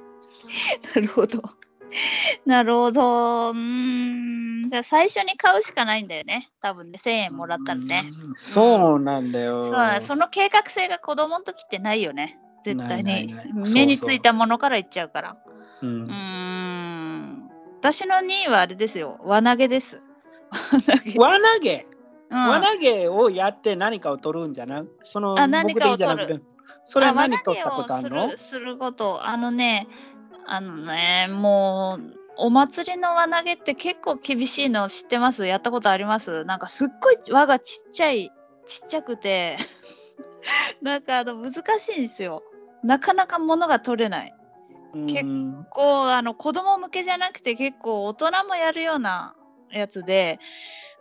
[0.97, 1.43] なるほど。
[2.47, 3.51] なるほど。
[3.51, 4.69] うーん。
[4.69, 6.49] じゃあ最初に買うしかないんだよね。
[6.61, 8.03] 多分ね、1000円もらったらね。
[8.25, 8.35] うん。
[8.37, 9.65] そうなんだよ。
[9.65, 12.39] そうだその計画性が子供の時ってないよね。
[12.65, 13.53] 絶対にないないない。
[13.53, 15.37] 目にそうそうついたものからいっちゃうから。
[15.83, 17.51] ううんーん。
[17.81, 19.19] 私の2位はあれですよ。
[19.23, 20.03] 輪投げです。
[21.17, 21.87] 輪投げ。
[22.31, 26.43] 輪投げ、をやって何かを取るんじゃなそのあ目何かを的じゃなくて、
[26.85, 28.37] それあ何取ったことあるの？
[28.37, 29.27] すること。
[29.27, 29.89] あのね、
[30.51, 35.47] あのね、もう、お祭りの輪投げって結構厳しいの知ってます？
[35.47, 36.45] やったことあります？
[36.45, 38.33] なんかすっごい輪がちっちゃい、
[38.67, 39.57] ちっちゃくて、
[40.83, 42.43] なんかあの難しいんですよ。
[42.83, 44.35] なかなか物が取れない。
[45.07, 49.35] 結うんこうあの子供向けじゃなくて結構大人もやるような
[49.71, 50.39] やつで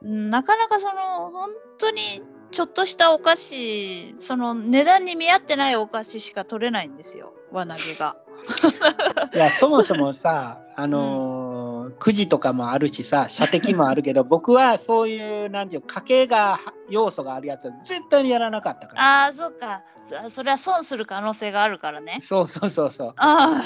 [0.02, 8.16] うんなかなかその本当にちょっとしたお菓子、その値段に見合ってないお菓子しか取れないんですよ、輪投げが。
[9.34, 19.24] いや、そもそもさ、あのーくじとかもあるしさ、射的もあるけど、 僕はそういう、なんていう、家計が要素があるやつは絶対にやらなかったから。
[19.24, 19.84] ああ、そっか。
[20.10, 22.20] そそれは損する可能性があるからね。
[22.22, 23.14] そうそうそうそう。
[23.18, 23.64] あ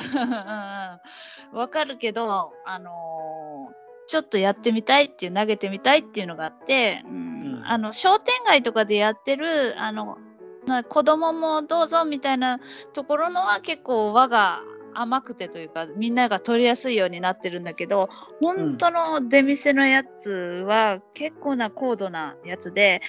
[1.53, 7.30] あ、わかるけど、あのーちょっとやってみたいっていう、投げてみたいっていうのがあって、うんうん
[7.65, 10.17] あの商店街とかでやってる、あの
[10.65, 12.60] な子供もどうぞみたいな
[12.93, 14.62] ところのは結構輪が
[14.93, 18.10] 甘くてというか、みんなが取りやすいようになってるんだけど、
[18.41, 20.30] 本当の出店のやつ
[20.67, 23.02] は結構な高度なやつで、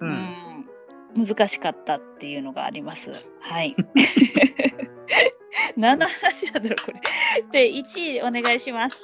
[0.00, 0.06] う。
[0.06, 3.12] うんん、難しかったっていうのがあります。
[3.40, 3.76] はい。
[5.76, 7.00] 何の話なんだろう、これ。
[7.70, 9.00] で、1位お願いします。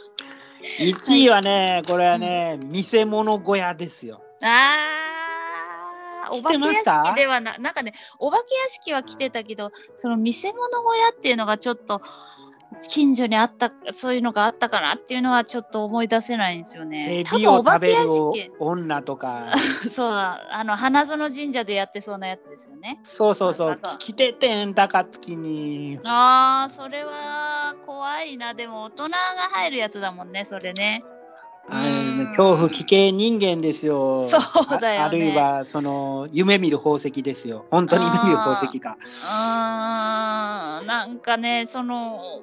[0.78, 4.23] 1位はね、これはね、見せ物小屋ですよ。
[4.44, 12.02] あー、お化け屋敷ではな、なんかね、お化け屋敷は来てたけど、その見せ物小屋っていうのがちょっと、
[12.88, 17.20] 近所にあった、そういうのがあったかなっていうのはちょっと思い出せないんですよね。
[17.20, 19.54] エ多分おビを食べ化け屋る敷、女とか、
[19.90, 23.00] そうだ、あの、花園神社でやってそうなやつですよね。
[23.04, 26.00] そうそうそう来ててん、高槻に。
[26.04, 28.54] ああ、それは怖いな。
[28.54, 29.16] でも大人が
[29.52, 31.02] 入るやつだもんね、それね。
[31.68, 34.28] 恐怖危険人間ですよ。
[34.28, 34.42] そう
[34.80, 34.98] だよね。
[35.00, 37.64] ああるいは、その、夢見る宝石ですよ。
[37.70, 38.96] 本当に夢見る宝石か。
[39.24, 40.86] あー。
[40.86, 42.40] なんかね、その、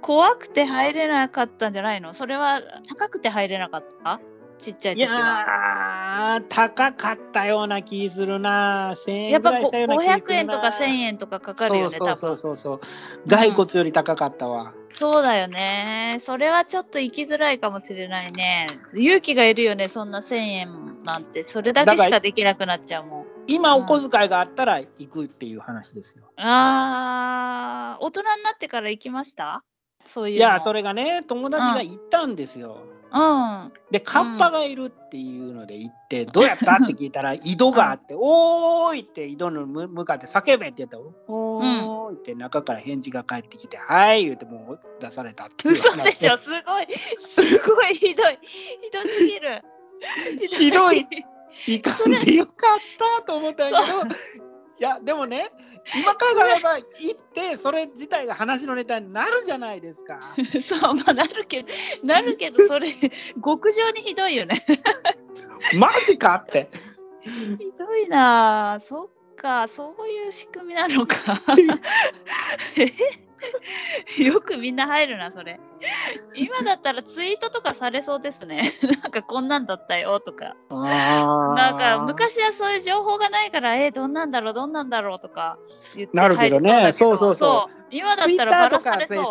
[0.00, 2.14] 怖くて入れなかったんじゃないの？
[2.14, 4.20] それは高くて入れなかった？
[4.58, 5.18] ちっちゃいい時は。
[5.18, 8.94] やー、高かったような気するな。
[9.06, 10.16] 1000円ぐやっぱこらいしたような気するな。
[10.16, 12.80] 500円とか1000円とかかかるよね、そうそうそうそう。
[13.28, 14.72] 骸骨より高かったわ。
[14.88, 16.18] そうだよね。
[16.20, 18.66] それはちょっと行きづらいかもしれないね。
[18.94, 20.68] 勇気がいるよね、そんな1000円
[21.04, 21.44] なんて。
[21.48, 23.26] それだけしかできなくなっちゃうもん。
[23.46, 26.30] 今、お小遣いがあったら行くっていう話ですよ。
[26.36, 29.62] あー、大人になってから行きました？
[30.06, 30.48] そういうの。
[30.48, 32.78] いや、それがね、友達が行ったんですよ。
[32.88, 32.93] うん。
[33.92, 36.78] で、カッパがいるっていうので行って、どうやった？
[36.82, 45.88] って聞いたら、井戸があって、おーいって井戸の向向かって叫べって言ったら、おーいって中から返事が返ってきて、はい言うてもう出されたっていう話。
[45.90, 46.38] 嘘でしょ？
[46.38, 46.86] すごい、
[47.18, 48.38] すごいひどい。
[48.82, 49.62] ひどすぎる。
[50.48, 51.06] ひどい。
[51.68, 52.56] 行かんでよかっ
[53.18, 54.02] たと思ったんやけど、い
[54.80, 55.52] や、でもね、
[55.94, 60.34] 今からば行って、それ自体が話のネタになるじゃないですか。
[60.62, 61.68] そう、まあ、なるけど、
[62.02, 62.94] なるけど、それ、
[63.44, 64.64] 極上にひどいよね。
[65.78, 66.70] マジかって。
[67.22, 67.30] ひ
[67.78, 68.80] どいなぁ。
[68.80, 71.16] そっか、そういう仕組みなのか。
[72.76, 73.23] え？
[74.18, 75.58] よくみんな入るな、それ。
[76.34, 78.72] 今だったらツイートとかされそうですね。
[79.02, 80.54] なんかこんなんだったよとか。
[80.70, 85.58] ななんか昔はそういう情報がないから、えどんなんだろう、どんなんだろうとか
[85.94, 87.84] 言ってなるけどね入りそうそうそうう。
[87.90, 89.24] 今だったらバラされそう。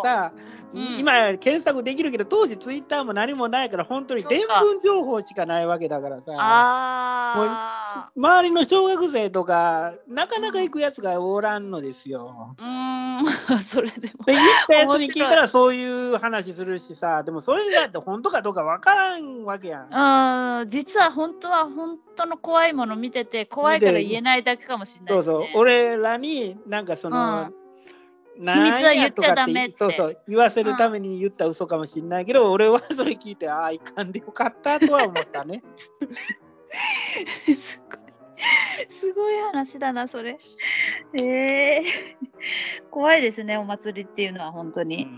[0.74, 6.32] さ、うん今検索できるけど、当時ツイッターも何もないから、本当に伝聞情報しかないわけだからさ。
[6.36, 12.56] あ周りの小学生とか、なかなか行くやつがおらんのですよ。
[12.58, 12.62] ー。
[12.62, 14.24] うーん、 それでも。
[14.24, 20.60] で、行ったやつに聞いた面らそういう話するしさ、でもそれだって本当かどうかわからんわけやん。
[20.62, 25.22] うん、実は本当は本当の怖いもの見てて、怖いから言えないだけかもしれないし、ね。
[25.22, 27.50] そうそう、俺らになんかその、
[28.36, 35.62] 秘密は言っちゃダメってそうそう、言わせるために言った嘘かもしれないけど、俺はそれ聞いて、ああ、いかんでよかったとは思ったね。
[37.46, 38.04] すごい。
[38.90, 40.38] すごい話だな、それ。
[41.16, 41.82] えー、
[42.90, 45.08] 怖いですね、お祭りっていうのは本当に。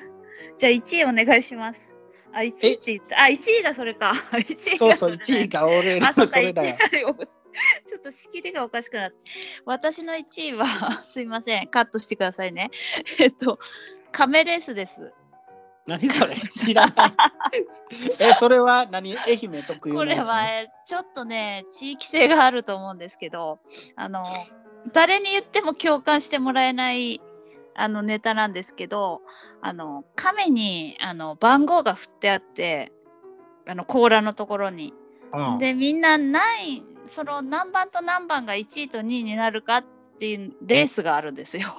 [0.56, 1.96] じゃあ1位お願いします。
[2.32, 3.22] あ、1位って言った。
[3.24, 4.12] あ、1位がそれか。
[4.32, 6.68] 1位そうそう、がれね1位が俺のうか、1それだ
[7.00, 7.16] よ。
[7.52, 7.84] 位。
[7.88, 9.18] ちょっと仕切りがおかしくなって。
[9.64, 10.66] 私の1位は、
[11.04, 12.70] すいません、カットしてくださいね。
[13.18, 13.58] えっと、
[14.12, 15.12] カメレースです。
[15.86, 16.34] 何それ？
[16.36, 17.12] 知らない。
[18.20, 19.16] え、それは何？
[19.18, 23.58] 愛媛特有のこれはえちょっとね、地域性があると思うんですけど、
[23.96, 24.22] あの、
[24.92, 27.22] 誰に言っても共感してもらえない
[27.74, 29.22] あのネタなんですけど、
[29.62, 32.92] あの、亀にあの番号が振ってあって、
[33.66, 34.92] あの甲羅のところに。
[35.32, 39.84] うんで、みんな何位、その何番と何番が1位と2位になるかっ
[40.18, 41.74] ていうレースがあるんですよ。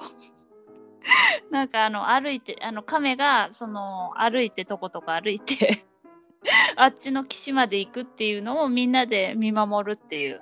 [1.50, 5.84] なんかあの歩いて、あの亀がその歩いてとことか歩いて、
[6.76, 10.40] あっちの岸まで行くっていうのをみんなで見守るっていう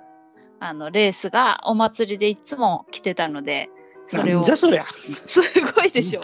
[0.59, 3.69] あのレースがお祭りでいつも来てたので、
[4.07, 4.85] それをじゃそりゃ。
[5.25, 5.41] す
[5.75, 6.21] ごいでしょ。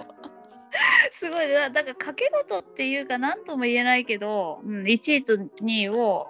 [1.12, 5.50] すごいだだから掛け事っていうか何とも言えないけど、うん、1位と2
[5.84, 6.28] 位を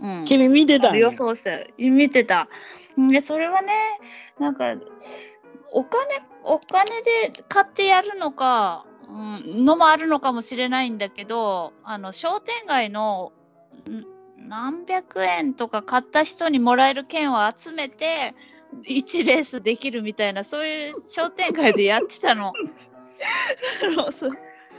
[0.00, 2.48] うん、君見てた予想して見てた。
[2.96, 3.72] でそれはね
[4.38, 4.74] なんか
[5.72, 13.32] お金お金で買ってやるのか、うん、のもあるのかもしれないんだけどあの商店街の
[13.88, 14.04] ん
[14.48, 18.34] 何百円とか買った人にもらえる券を集めて
[18.84, 22.52] 1レースできるみたいなそういう商店街でやってたの。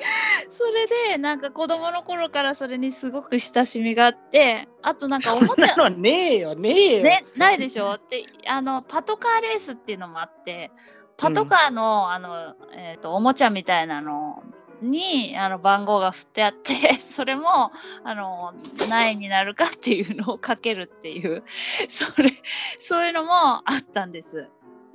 [0.49, 7.97] それでなんか子供の頃からそれにすごく親しみがあってあとなんかおもちゃそんなのねえよねえよ、ね、ないでしょ？
[8.10, 10.72] であのパトカーレースっていうのもあって
[11.18, 14.43] パトカーの,、あのえー、とおもちゃみたいなの
[14.82, 17.72] にあの番号が振ってあって それも
[18.04, 18.54] あの
[18.89, 21.43] 何円になるかっていうのをかけるっていう
[21.88, 22.34] それ
[22.80, 24.49] そういうのもあったんです。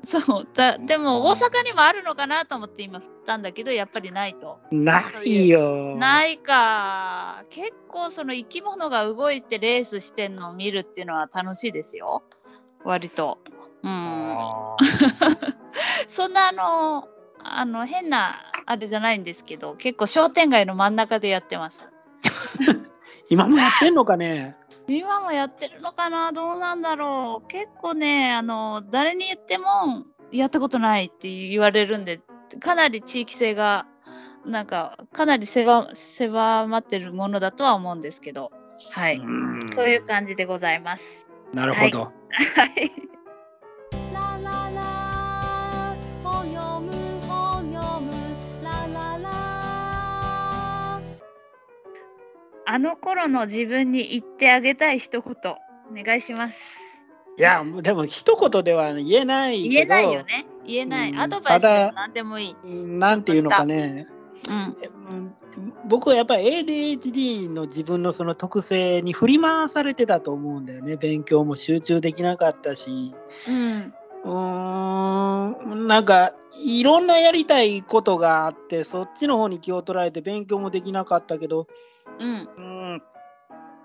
[0.05, 4.59] そうだでも大阪にもあるのかなと思って今振ったんだけどやっぱりないと。
[4.71, 7.45] ないよないか。
[7.51, 12.23] 結構その生き物が動いてレースしてんのを見るっていうのは楽しいですよ。
[12.85, 13.39] 割と。
[13.83, 13.91] うん。
[13.91, 14.77] あ
[16.09, 17.09] そんなあの、
[17.43, 18.37] あの変な
[18.67, 21.89] あれじゃないんですけど、結構商店街の真ん中でやってます。
[22.59, 22.87] ー
[23.31, 24.57] 今もやってんのかね？
[24.89, 32.21] 今もやってるのかなどうなんだろう結構ね、あの、誰に言ってもやったことないって言われるんで、
[32.61, 33.87] かなり地域性が、
[34.45, 38.53] なんか、かなり狭狭まってるものだとは思うんですけど、
[38.93, 39.17] はい。
[39.17, 41.27] うんそういう感じでございます。
[41.53, 42.11] なるほど、は
[42.77, 42.91] い。
[42.91, 43.16] ラ
[52.67, 57.01] あの頃の自分に言ってあげたい一言、お願いします。
[57.39, 60.47] いやでも一言では言えないけど言えないよね。
[60.67, 61.11] 言えない。
[61.11, 62.57] うんアドバイスでただも何でもいい。
[62.65, 64.07] なんていうのかね
[64.49, 64.77] うん。
[65.09, 65.35] うん
[65.89, 73.15] 僕はやっぱり ADHD の自分のその特性に振り回されてたと思うんだよね勉強も集中できなかったし
[73.49, 73.95] うん。
[74.25, 76.33] うーんなんか
[76.65, 81.69] いろんなやりたいことがあってそっちの方に気を取られて勉強もできなかったけど
[82.19, 82.49] うん。
[82.57, 82.61] う
[82.97, 83.03] ん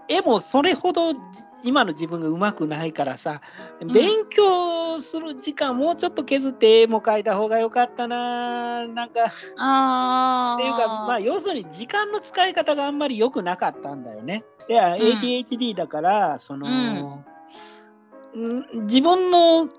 [0.08, 1.20] 絵もそれほどじ
[1.64, 3.40] 今の自分がうまくないからさ
[3.84, 10.56] ん勉強する時間もうちょっと削って絵も描いた方がよかったななんかああ。
[10.56, 14.44] っていうか、まあ、要するに時間の使い方があんまり良くなかったんだよね。
[14.68, 17.24] いや、ん ADHD だから、その、
[18.34, 19.70] うん自分のん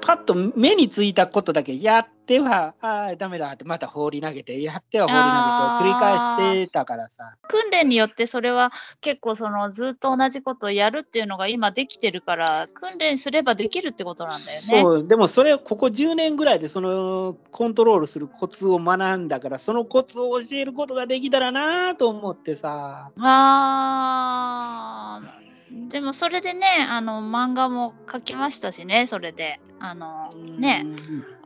[0.00, 7.34] パッと目についたことだけやっては、ああ、ダメだって、また放り投げて、やっては放り投げてを繰り返してたからさ。
[7.48, 8.70] 訓練によってそれは
[9.00, 14.82] 結構そのずっと同じことをやるっていうのが今できてるから訓練すればできるってことなんだよね。
[14.82, 23.10] そう、でもそれをここ10年ぐらいでそのコントロールするコツを学んだから、そのコツを教えることができたらなと思ってさ。
[23.18, 25.28] あー
[25.88, 31.37] でもそれでねあの漫画も描きましたしねそれであのねうん。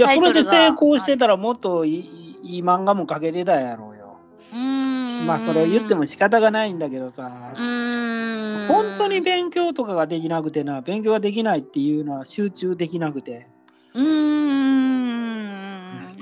[0.00, 4.16] いや、それで成功してたらもっといいいい漫画も描けてたやろうよ。
[4.52, 7.58] うーんまあ、それを言っても仕方がないんだけどさう。
[7.58, 13.46] ーん本当に勉強とかができなくてな、勉強ができないっていうのは集中できなくて。
[13.94, 14.02] うー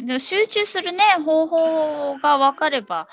[0.03, 3.09] んでも集中するね方法が分かれば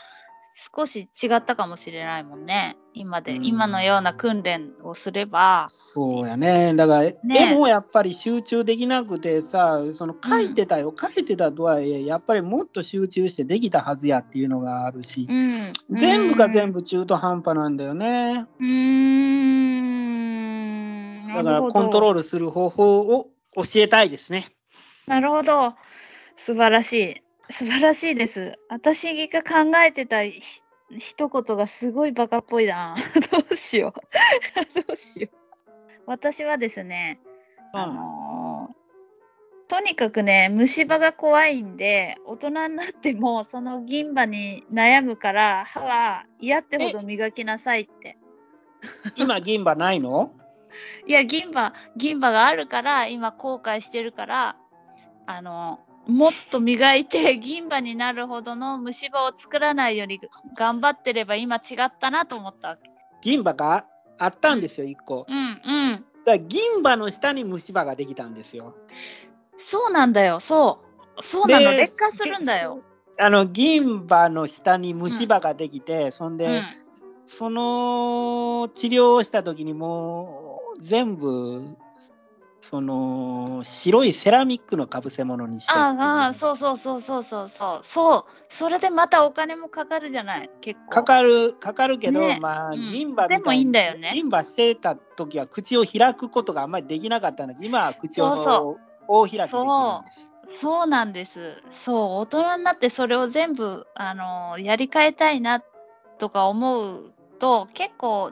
[0.76, 3.46] 少し違ったかもしれないもんね今で、うん。
[3.46, 6.74] 今のような訓練をすればそうやね。
[6.76, 7.18] だから、ね。
[7.52, 15.74] 絵もやっぱり集中できなくてさ、その書いてたよ、書いてたとはいえ、やっぱりもっと集中してできたはずやっていうのがあるし、うん。
[15.98, 18.46] 全部が全部部中途半端なんだよね。
[18.60, 18.68] うー
[21.32, 21.34] ん。
[21.34, 24.48] だからコントローールする方法を教えたいですね。
[25.08, 25.74] ルなるほど。
[26.36, 27.22] 素晴らしい。
[27.50, 28.58] 素晴らしいです。
[28.70, 32.96] 私が考えてたひ一言がすごいバカっぽいな。
[33.32, 34.02] どうしよう。
[34.88, 35.38] どうしよう。
[36.06, 37.20] 私はですね
[37.74, 38.76] あのー
[39.68, 48.16] とにかくね虫歯が怖いんで大人になってもその銀歯に悩むから歯は嫌ってほど磨きなさいって。
[49.16, 50.32] 今、銀歯ないの？
[51.08, 54.56] いや銀歯銀歯があるから今後悔してるから
[55.26, 60.20] あのもっと磨いて銀歯になるほどの虫歯を作らないように
[60.58, 62.90] 頑張ってれば今違ったなと思ったわけ。
[63.22, 63.86] 銀歯が
[64.18, 65.26] あったんですよ、1個。
[65.28, 65.42] うんう
[65.96, 66.06] ん。
[66.24, 68.76] じゃあ銀歯の下に虫歯ができたんですよ。
[69.58, 70.40] そうなんだよ。
[70.40, 70.80] そ
[71.18, 71.24] う。
[71.24, 71.72] そうなの。
[71.72, 72.82] で劣化するんだよ、
[73.20, 76.66] あの銀歯の下に虫歯ができて、そんで、うん。
[77.28, 81.76] その治療をした時にもう全部
[82.68, 87.80] その白いセラミックのかぶせ物にしてああ、そうそうそうそうそうそう。
[87.84, 88.32] そう。
[88.50, 90.50] それでまたお金もかかるじゃない。
[90.62, 90.90] 結構。
[90.90, 100.60] かかるかかるけど、ねまあうん銀歯でもいいんだよね銀歯してた時は口を開くことがあんまりできなかったんだけど今は口をそうそ大開きできるんです。
[100.60, 101.62] そうなんです。
[101.70, 101.98] そう。
[102.22, 105.62] 大人になってそれを全部、あの、やり替えたいな
[106.18, 108.32] とか思うと、結構、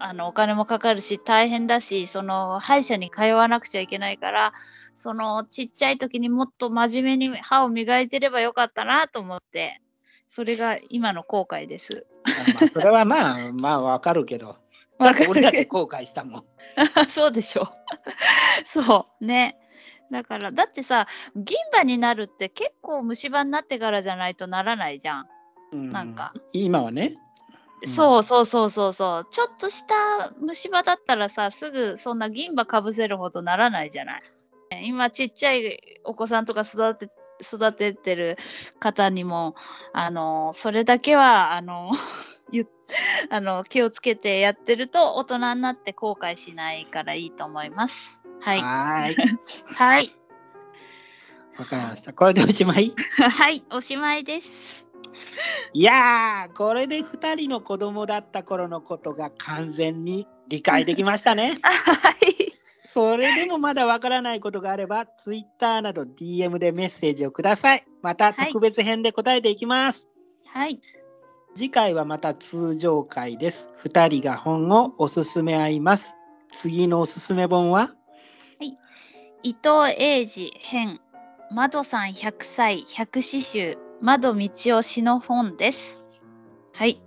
[0.00, 4.52] あのお金もかかるし大変だしその歯医者に通わなくちゃいけないから
[4.94, 9.80] そのちっちゃい時にもっと真面目に歯を磨いてればよかったなと思って
[10.30, 12.06] それが今の後悔です。
[12.22, 14.56] あまあ、それはまあ まあわかるけど。
[15.28, 16.44] 俺だって後悔したもん。
[17.10, 17.68] そうでしょ。
[18.64, 19.58] そうね。
[20.12, 25.28] だからだってさ銀歯になるって結構虫歯になってからじゃないとならないじゃん。
[25.72, 27.16] うんなんか今はね。
[27.82, 29.26] うんそうそうそうそうそう。
[29.30, 34.22] ちょっとした虫歯だったらさ、すぐそんな銀歯かぶせるほどならないじゃない？
[34.86, 37.10] 今ちっちゃいお子さんとか育て
[37.42, 38.36] 育ててる
[38.80, 39.54] 方にも、
[39.94, 41.90] あの、それだけは、あの、
[42.52, 42.66] ゆ
[43.30, 48.20] あの気をつけてやってると大人になって後悔しないからいいと思います。
[48.40, 48.60] はい。
[48.60, 49.16] はーい。
[49.74, 50.12] はい。
[51.58, 52.12] わかりました。
[52.12, 52.92] これでおしまい？
[53.16, 53.64] はい。
[53.70, 54.86] おしまいです。
[55.72, 61.58] いやー、これで2人の子供だった頃のことが完全に理解できましたね。
[61.62, 62.52] はい。
[62.92, 67.84] それでもまだわからないことがあれば、Twitter など DM でメッセージをください。
[68.02, 70.08] またはい特別編で答えていきます。
[70.46, 70.80] はい。
[71.54, 73.68] 次回はまた通常回です。
[73.84, 76.16] 2人が本をおすすめ合います。
[76.52, 77.94] 次のおすすめ本は？
[79.42, 81.00] 伊藤英二編
[81.50, 84.48] 窓さん100歳百詩集窓道
[84.78, 86.04] 夫詩の本です。
[86.72, 87.00] はい。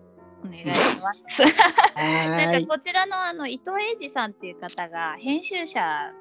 [0.44, 1.24] お願いします。
[1.44, 1.50] は
[1.96, 6.12] なんかこちらのあの伊藤英二さんっていう方が編集者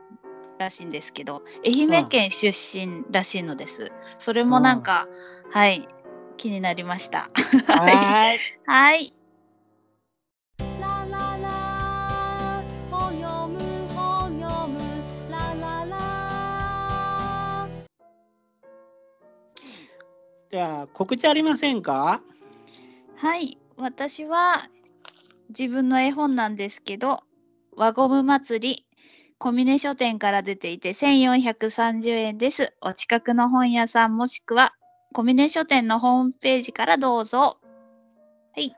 [0.59, 3.93] らしいんですけど、愛媛県出身らしいのです。
[4.19, 5.09] それもなんか、
[5.51, 5.89] はい、
[6.37, 7.29] 気になりました。
[7.67, 8.39] はい。
[8.65, 9.13] はい。
[20.53, 22.21] では告知ありませんか？
[23.17, 24.69] はい、私は
[25.49, 27.21] 自分の絵本なんですけど、
[27.75, 28.87] 輪ゴム祭り、
[29.39, 32.75] 小峰書店から出ていて1430円です。
[32.83, 34.75] お近くの本屋さんもしくは
[35.15, 37.57] 小峰書店のホームページからどうぞ。
[38.55, 38.77] はい、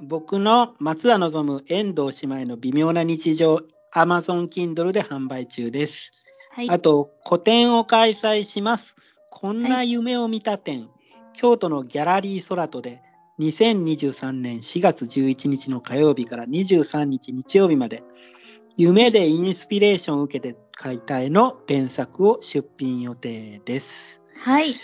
[0.00, 3.60] 僕の松田望遠藤姉妹の微妙な日常
[3.94, 6.12] Amazon Kindle で販売中です。
[6.52, 8.96] はい、あと個展を開催します。
[9.38, 10.88] こんな夢を見た展、
[11.34, 13.02] 京都のギャラリー空とで
[13.38, 18.02] 2023年4月11日の火曜日から23日日曜日まで
[18.78, 24.22] 夢でインスピレーションを受けて描いた絵の連作を出品予定です。
[24.40, 24.74] はい、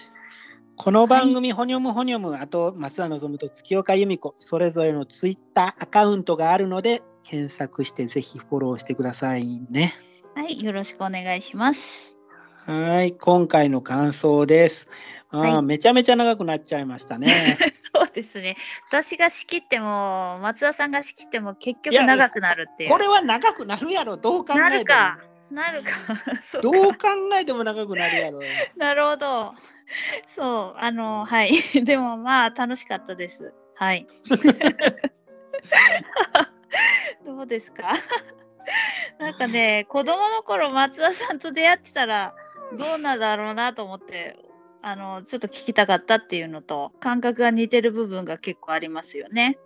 [0.76, 9.94] この番組、ほにょむほにょむ、あと松田望と月岡由美子、それぞれのツイッターアカウントがあるので、検索してぜひフォローしてくださいね。
[10.34, 12.21] はい、よろしくお願いします。
[12.66, 14.86] はい、今回の感想です。
[15.30, 17.56] あー、はいめちゃめちゃ長くなっちゃいましたね。
[17.94, 18.56] そうですね。
[18.88, 22.90] 私が仕切っても、松田さんが仕切っても結局長くなるっていう。
[22.90, 24.78] これは長くなるやろ、どう考なえても。
[24.80, 25.18] るか。
[25.50, 25.90] なるか。
[26.52, 28.40] かどう考えても長くなるやろ。
[28.76, 29.54] なるほど。
[30.28, 31.52] そう、あの、はい。
[31.84, 33.52] でもまあ、楽しかったです。
[33.74, 34.06] はい。
[37.26, 37.92] どうですか？
[39.18, 42.34] なんかね、子供の頃、松田さんと出会ってたら、
[42.76, 44.36] どうなんだろうなと思って、
[44.82, 49.58] あの、ちょっと聞きたかったっていうのと、感覚が似てる部分が結構ありますよね。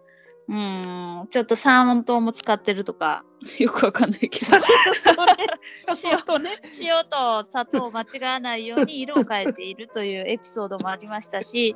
[0.49, 3.25] うーん、ちょっと三糖も使ってるとか、
[3.59, 4.57] よくわかんないけど。
[6.05, 6.51] 塩とね。
[6.81, 11.75] 塩と砂糖を間違わないように色を変えているというエピソードもありましたし、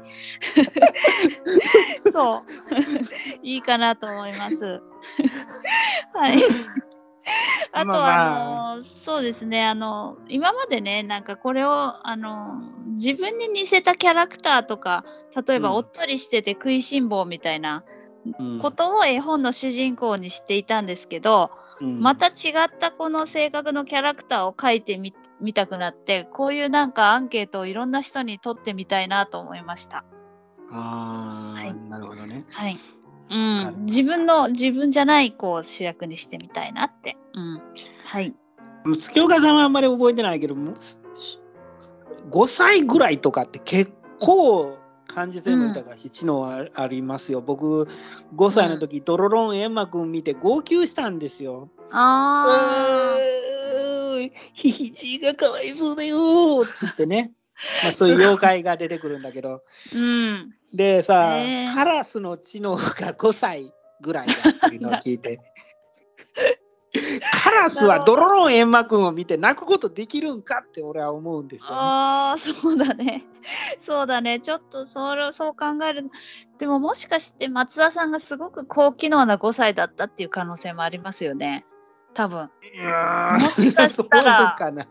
[2.10, 2.42] そう、
[3.42, 4.80] いいかなと思います。
[6.14, 6.42] はい。
[7.72, 12.60] あとまあの、そうですね、あの、今までね、なんかこれを、あの、
[12.96, 15.04] 自分に似せたキャラクターとか、
[15.46, 17.84] 例えばうんおっとりしてて食いしん坊みたいな
[18.38, 21.50] うんことを絵本の主人公にしていたんですけど、
[21.80, 30.04] うんまた違ったこの性格のキャラクターを描いてみみたくなってこういうなんかアンケートをいろんな人に取ってみたいなと思いました。
[30.70, 32.44] ああ、はいなるほどね。
[32.50, 32.78] はい。
[33.30, 37.16] うん、自分の自分じゃない子を主役にしてみたいなって。
[37.32, 37.62] うん、
[38.04, 38.34] はい。
[38.92, 40.74] 月岡さんはあんまり覚えてないけど、もう
[42.30, 47.40] 5歳ぐらいとかって結構感受性も豊かし、知能はありますよ。
[47.40, 47.88] 僕、
[48.34, 51.68] 5歳の時、ドロロンエンマくん見て号泣したんですよ。
[51.78, 57.32] うあーひひじいがかわいそうだよーっつってね、
[57.82, 59.62] まあ、そういう妖怪が出てくるんだけど、
[59.94, 60.54] うん。
[60.72, 62.82] でさ、へーカラスの知能が
[63.14, 64.34] 5歳ぐらいだ
[64.66, 65.40] っていうのを聞いて。
[67.44, 71.76] カラスはドロロンエンマくんを見て泣くことできるんかって俺は思うんですよ、ね。
[71.76, 73.24] ああ、そうだね。
[73.80, 74.40] そうだね。
[74.40, 76.10] ちょっとそれそう考える。
[76.58, 81.64] でももしかして松田さんがすごく高機能な5歳だったっていう可能性もありますよね。
[82.12, 82.50] 多分。
[83.40, 84.86] もしかしたら そうかな。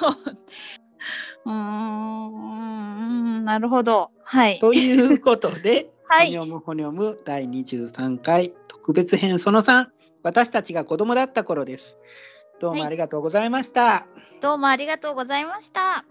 [0.00, 0.08] そ
[1.44, 4.10] うーん、なるほど。
[4.22, 4.58] はい。
[4.58, 9.86] ということで、 はい、ホニョムホニョム第23回特別編その3、
[10.22, 11.98] 私たちが子供だった頃です。
[12.60, 13.84] どうもありがとうございました。
[13.84, 16.04] はい、どうもありがとうございました。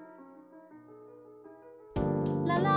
[2.45, 2.76] ララ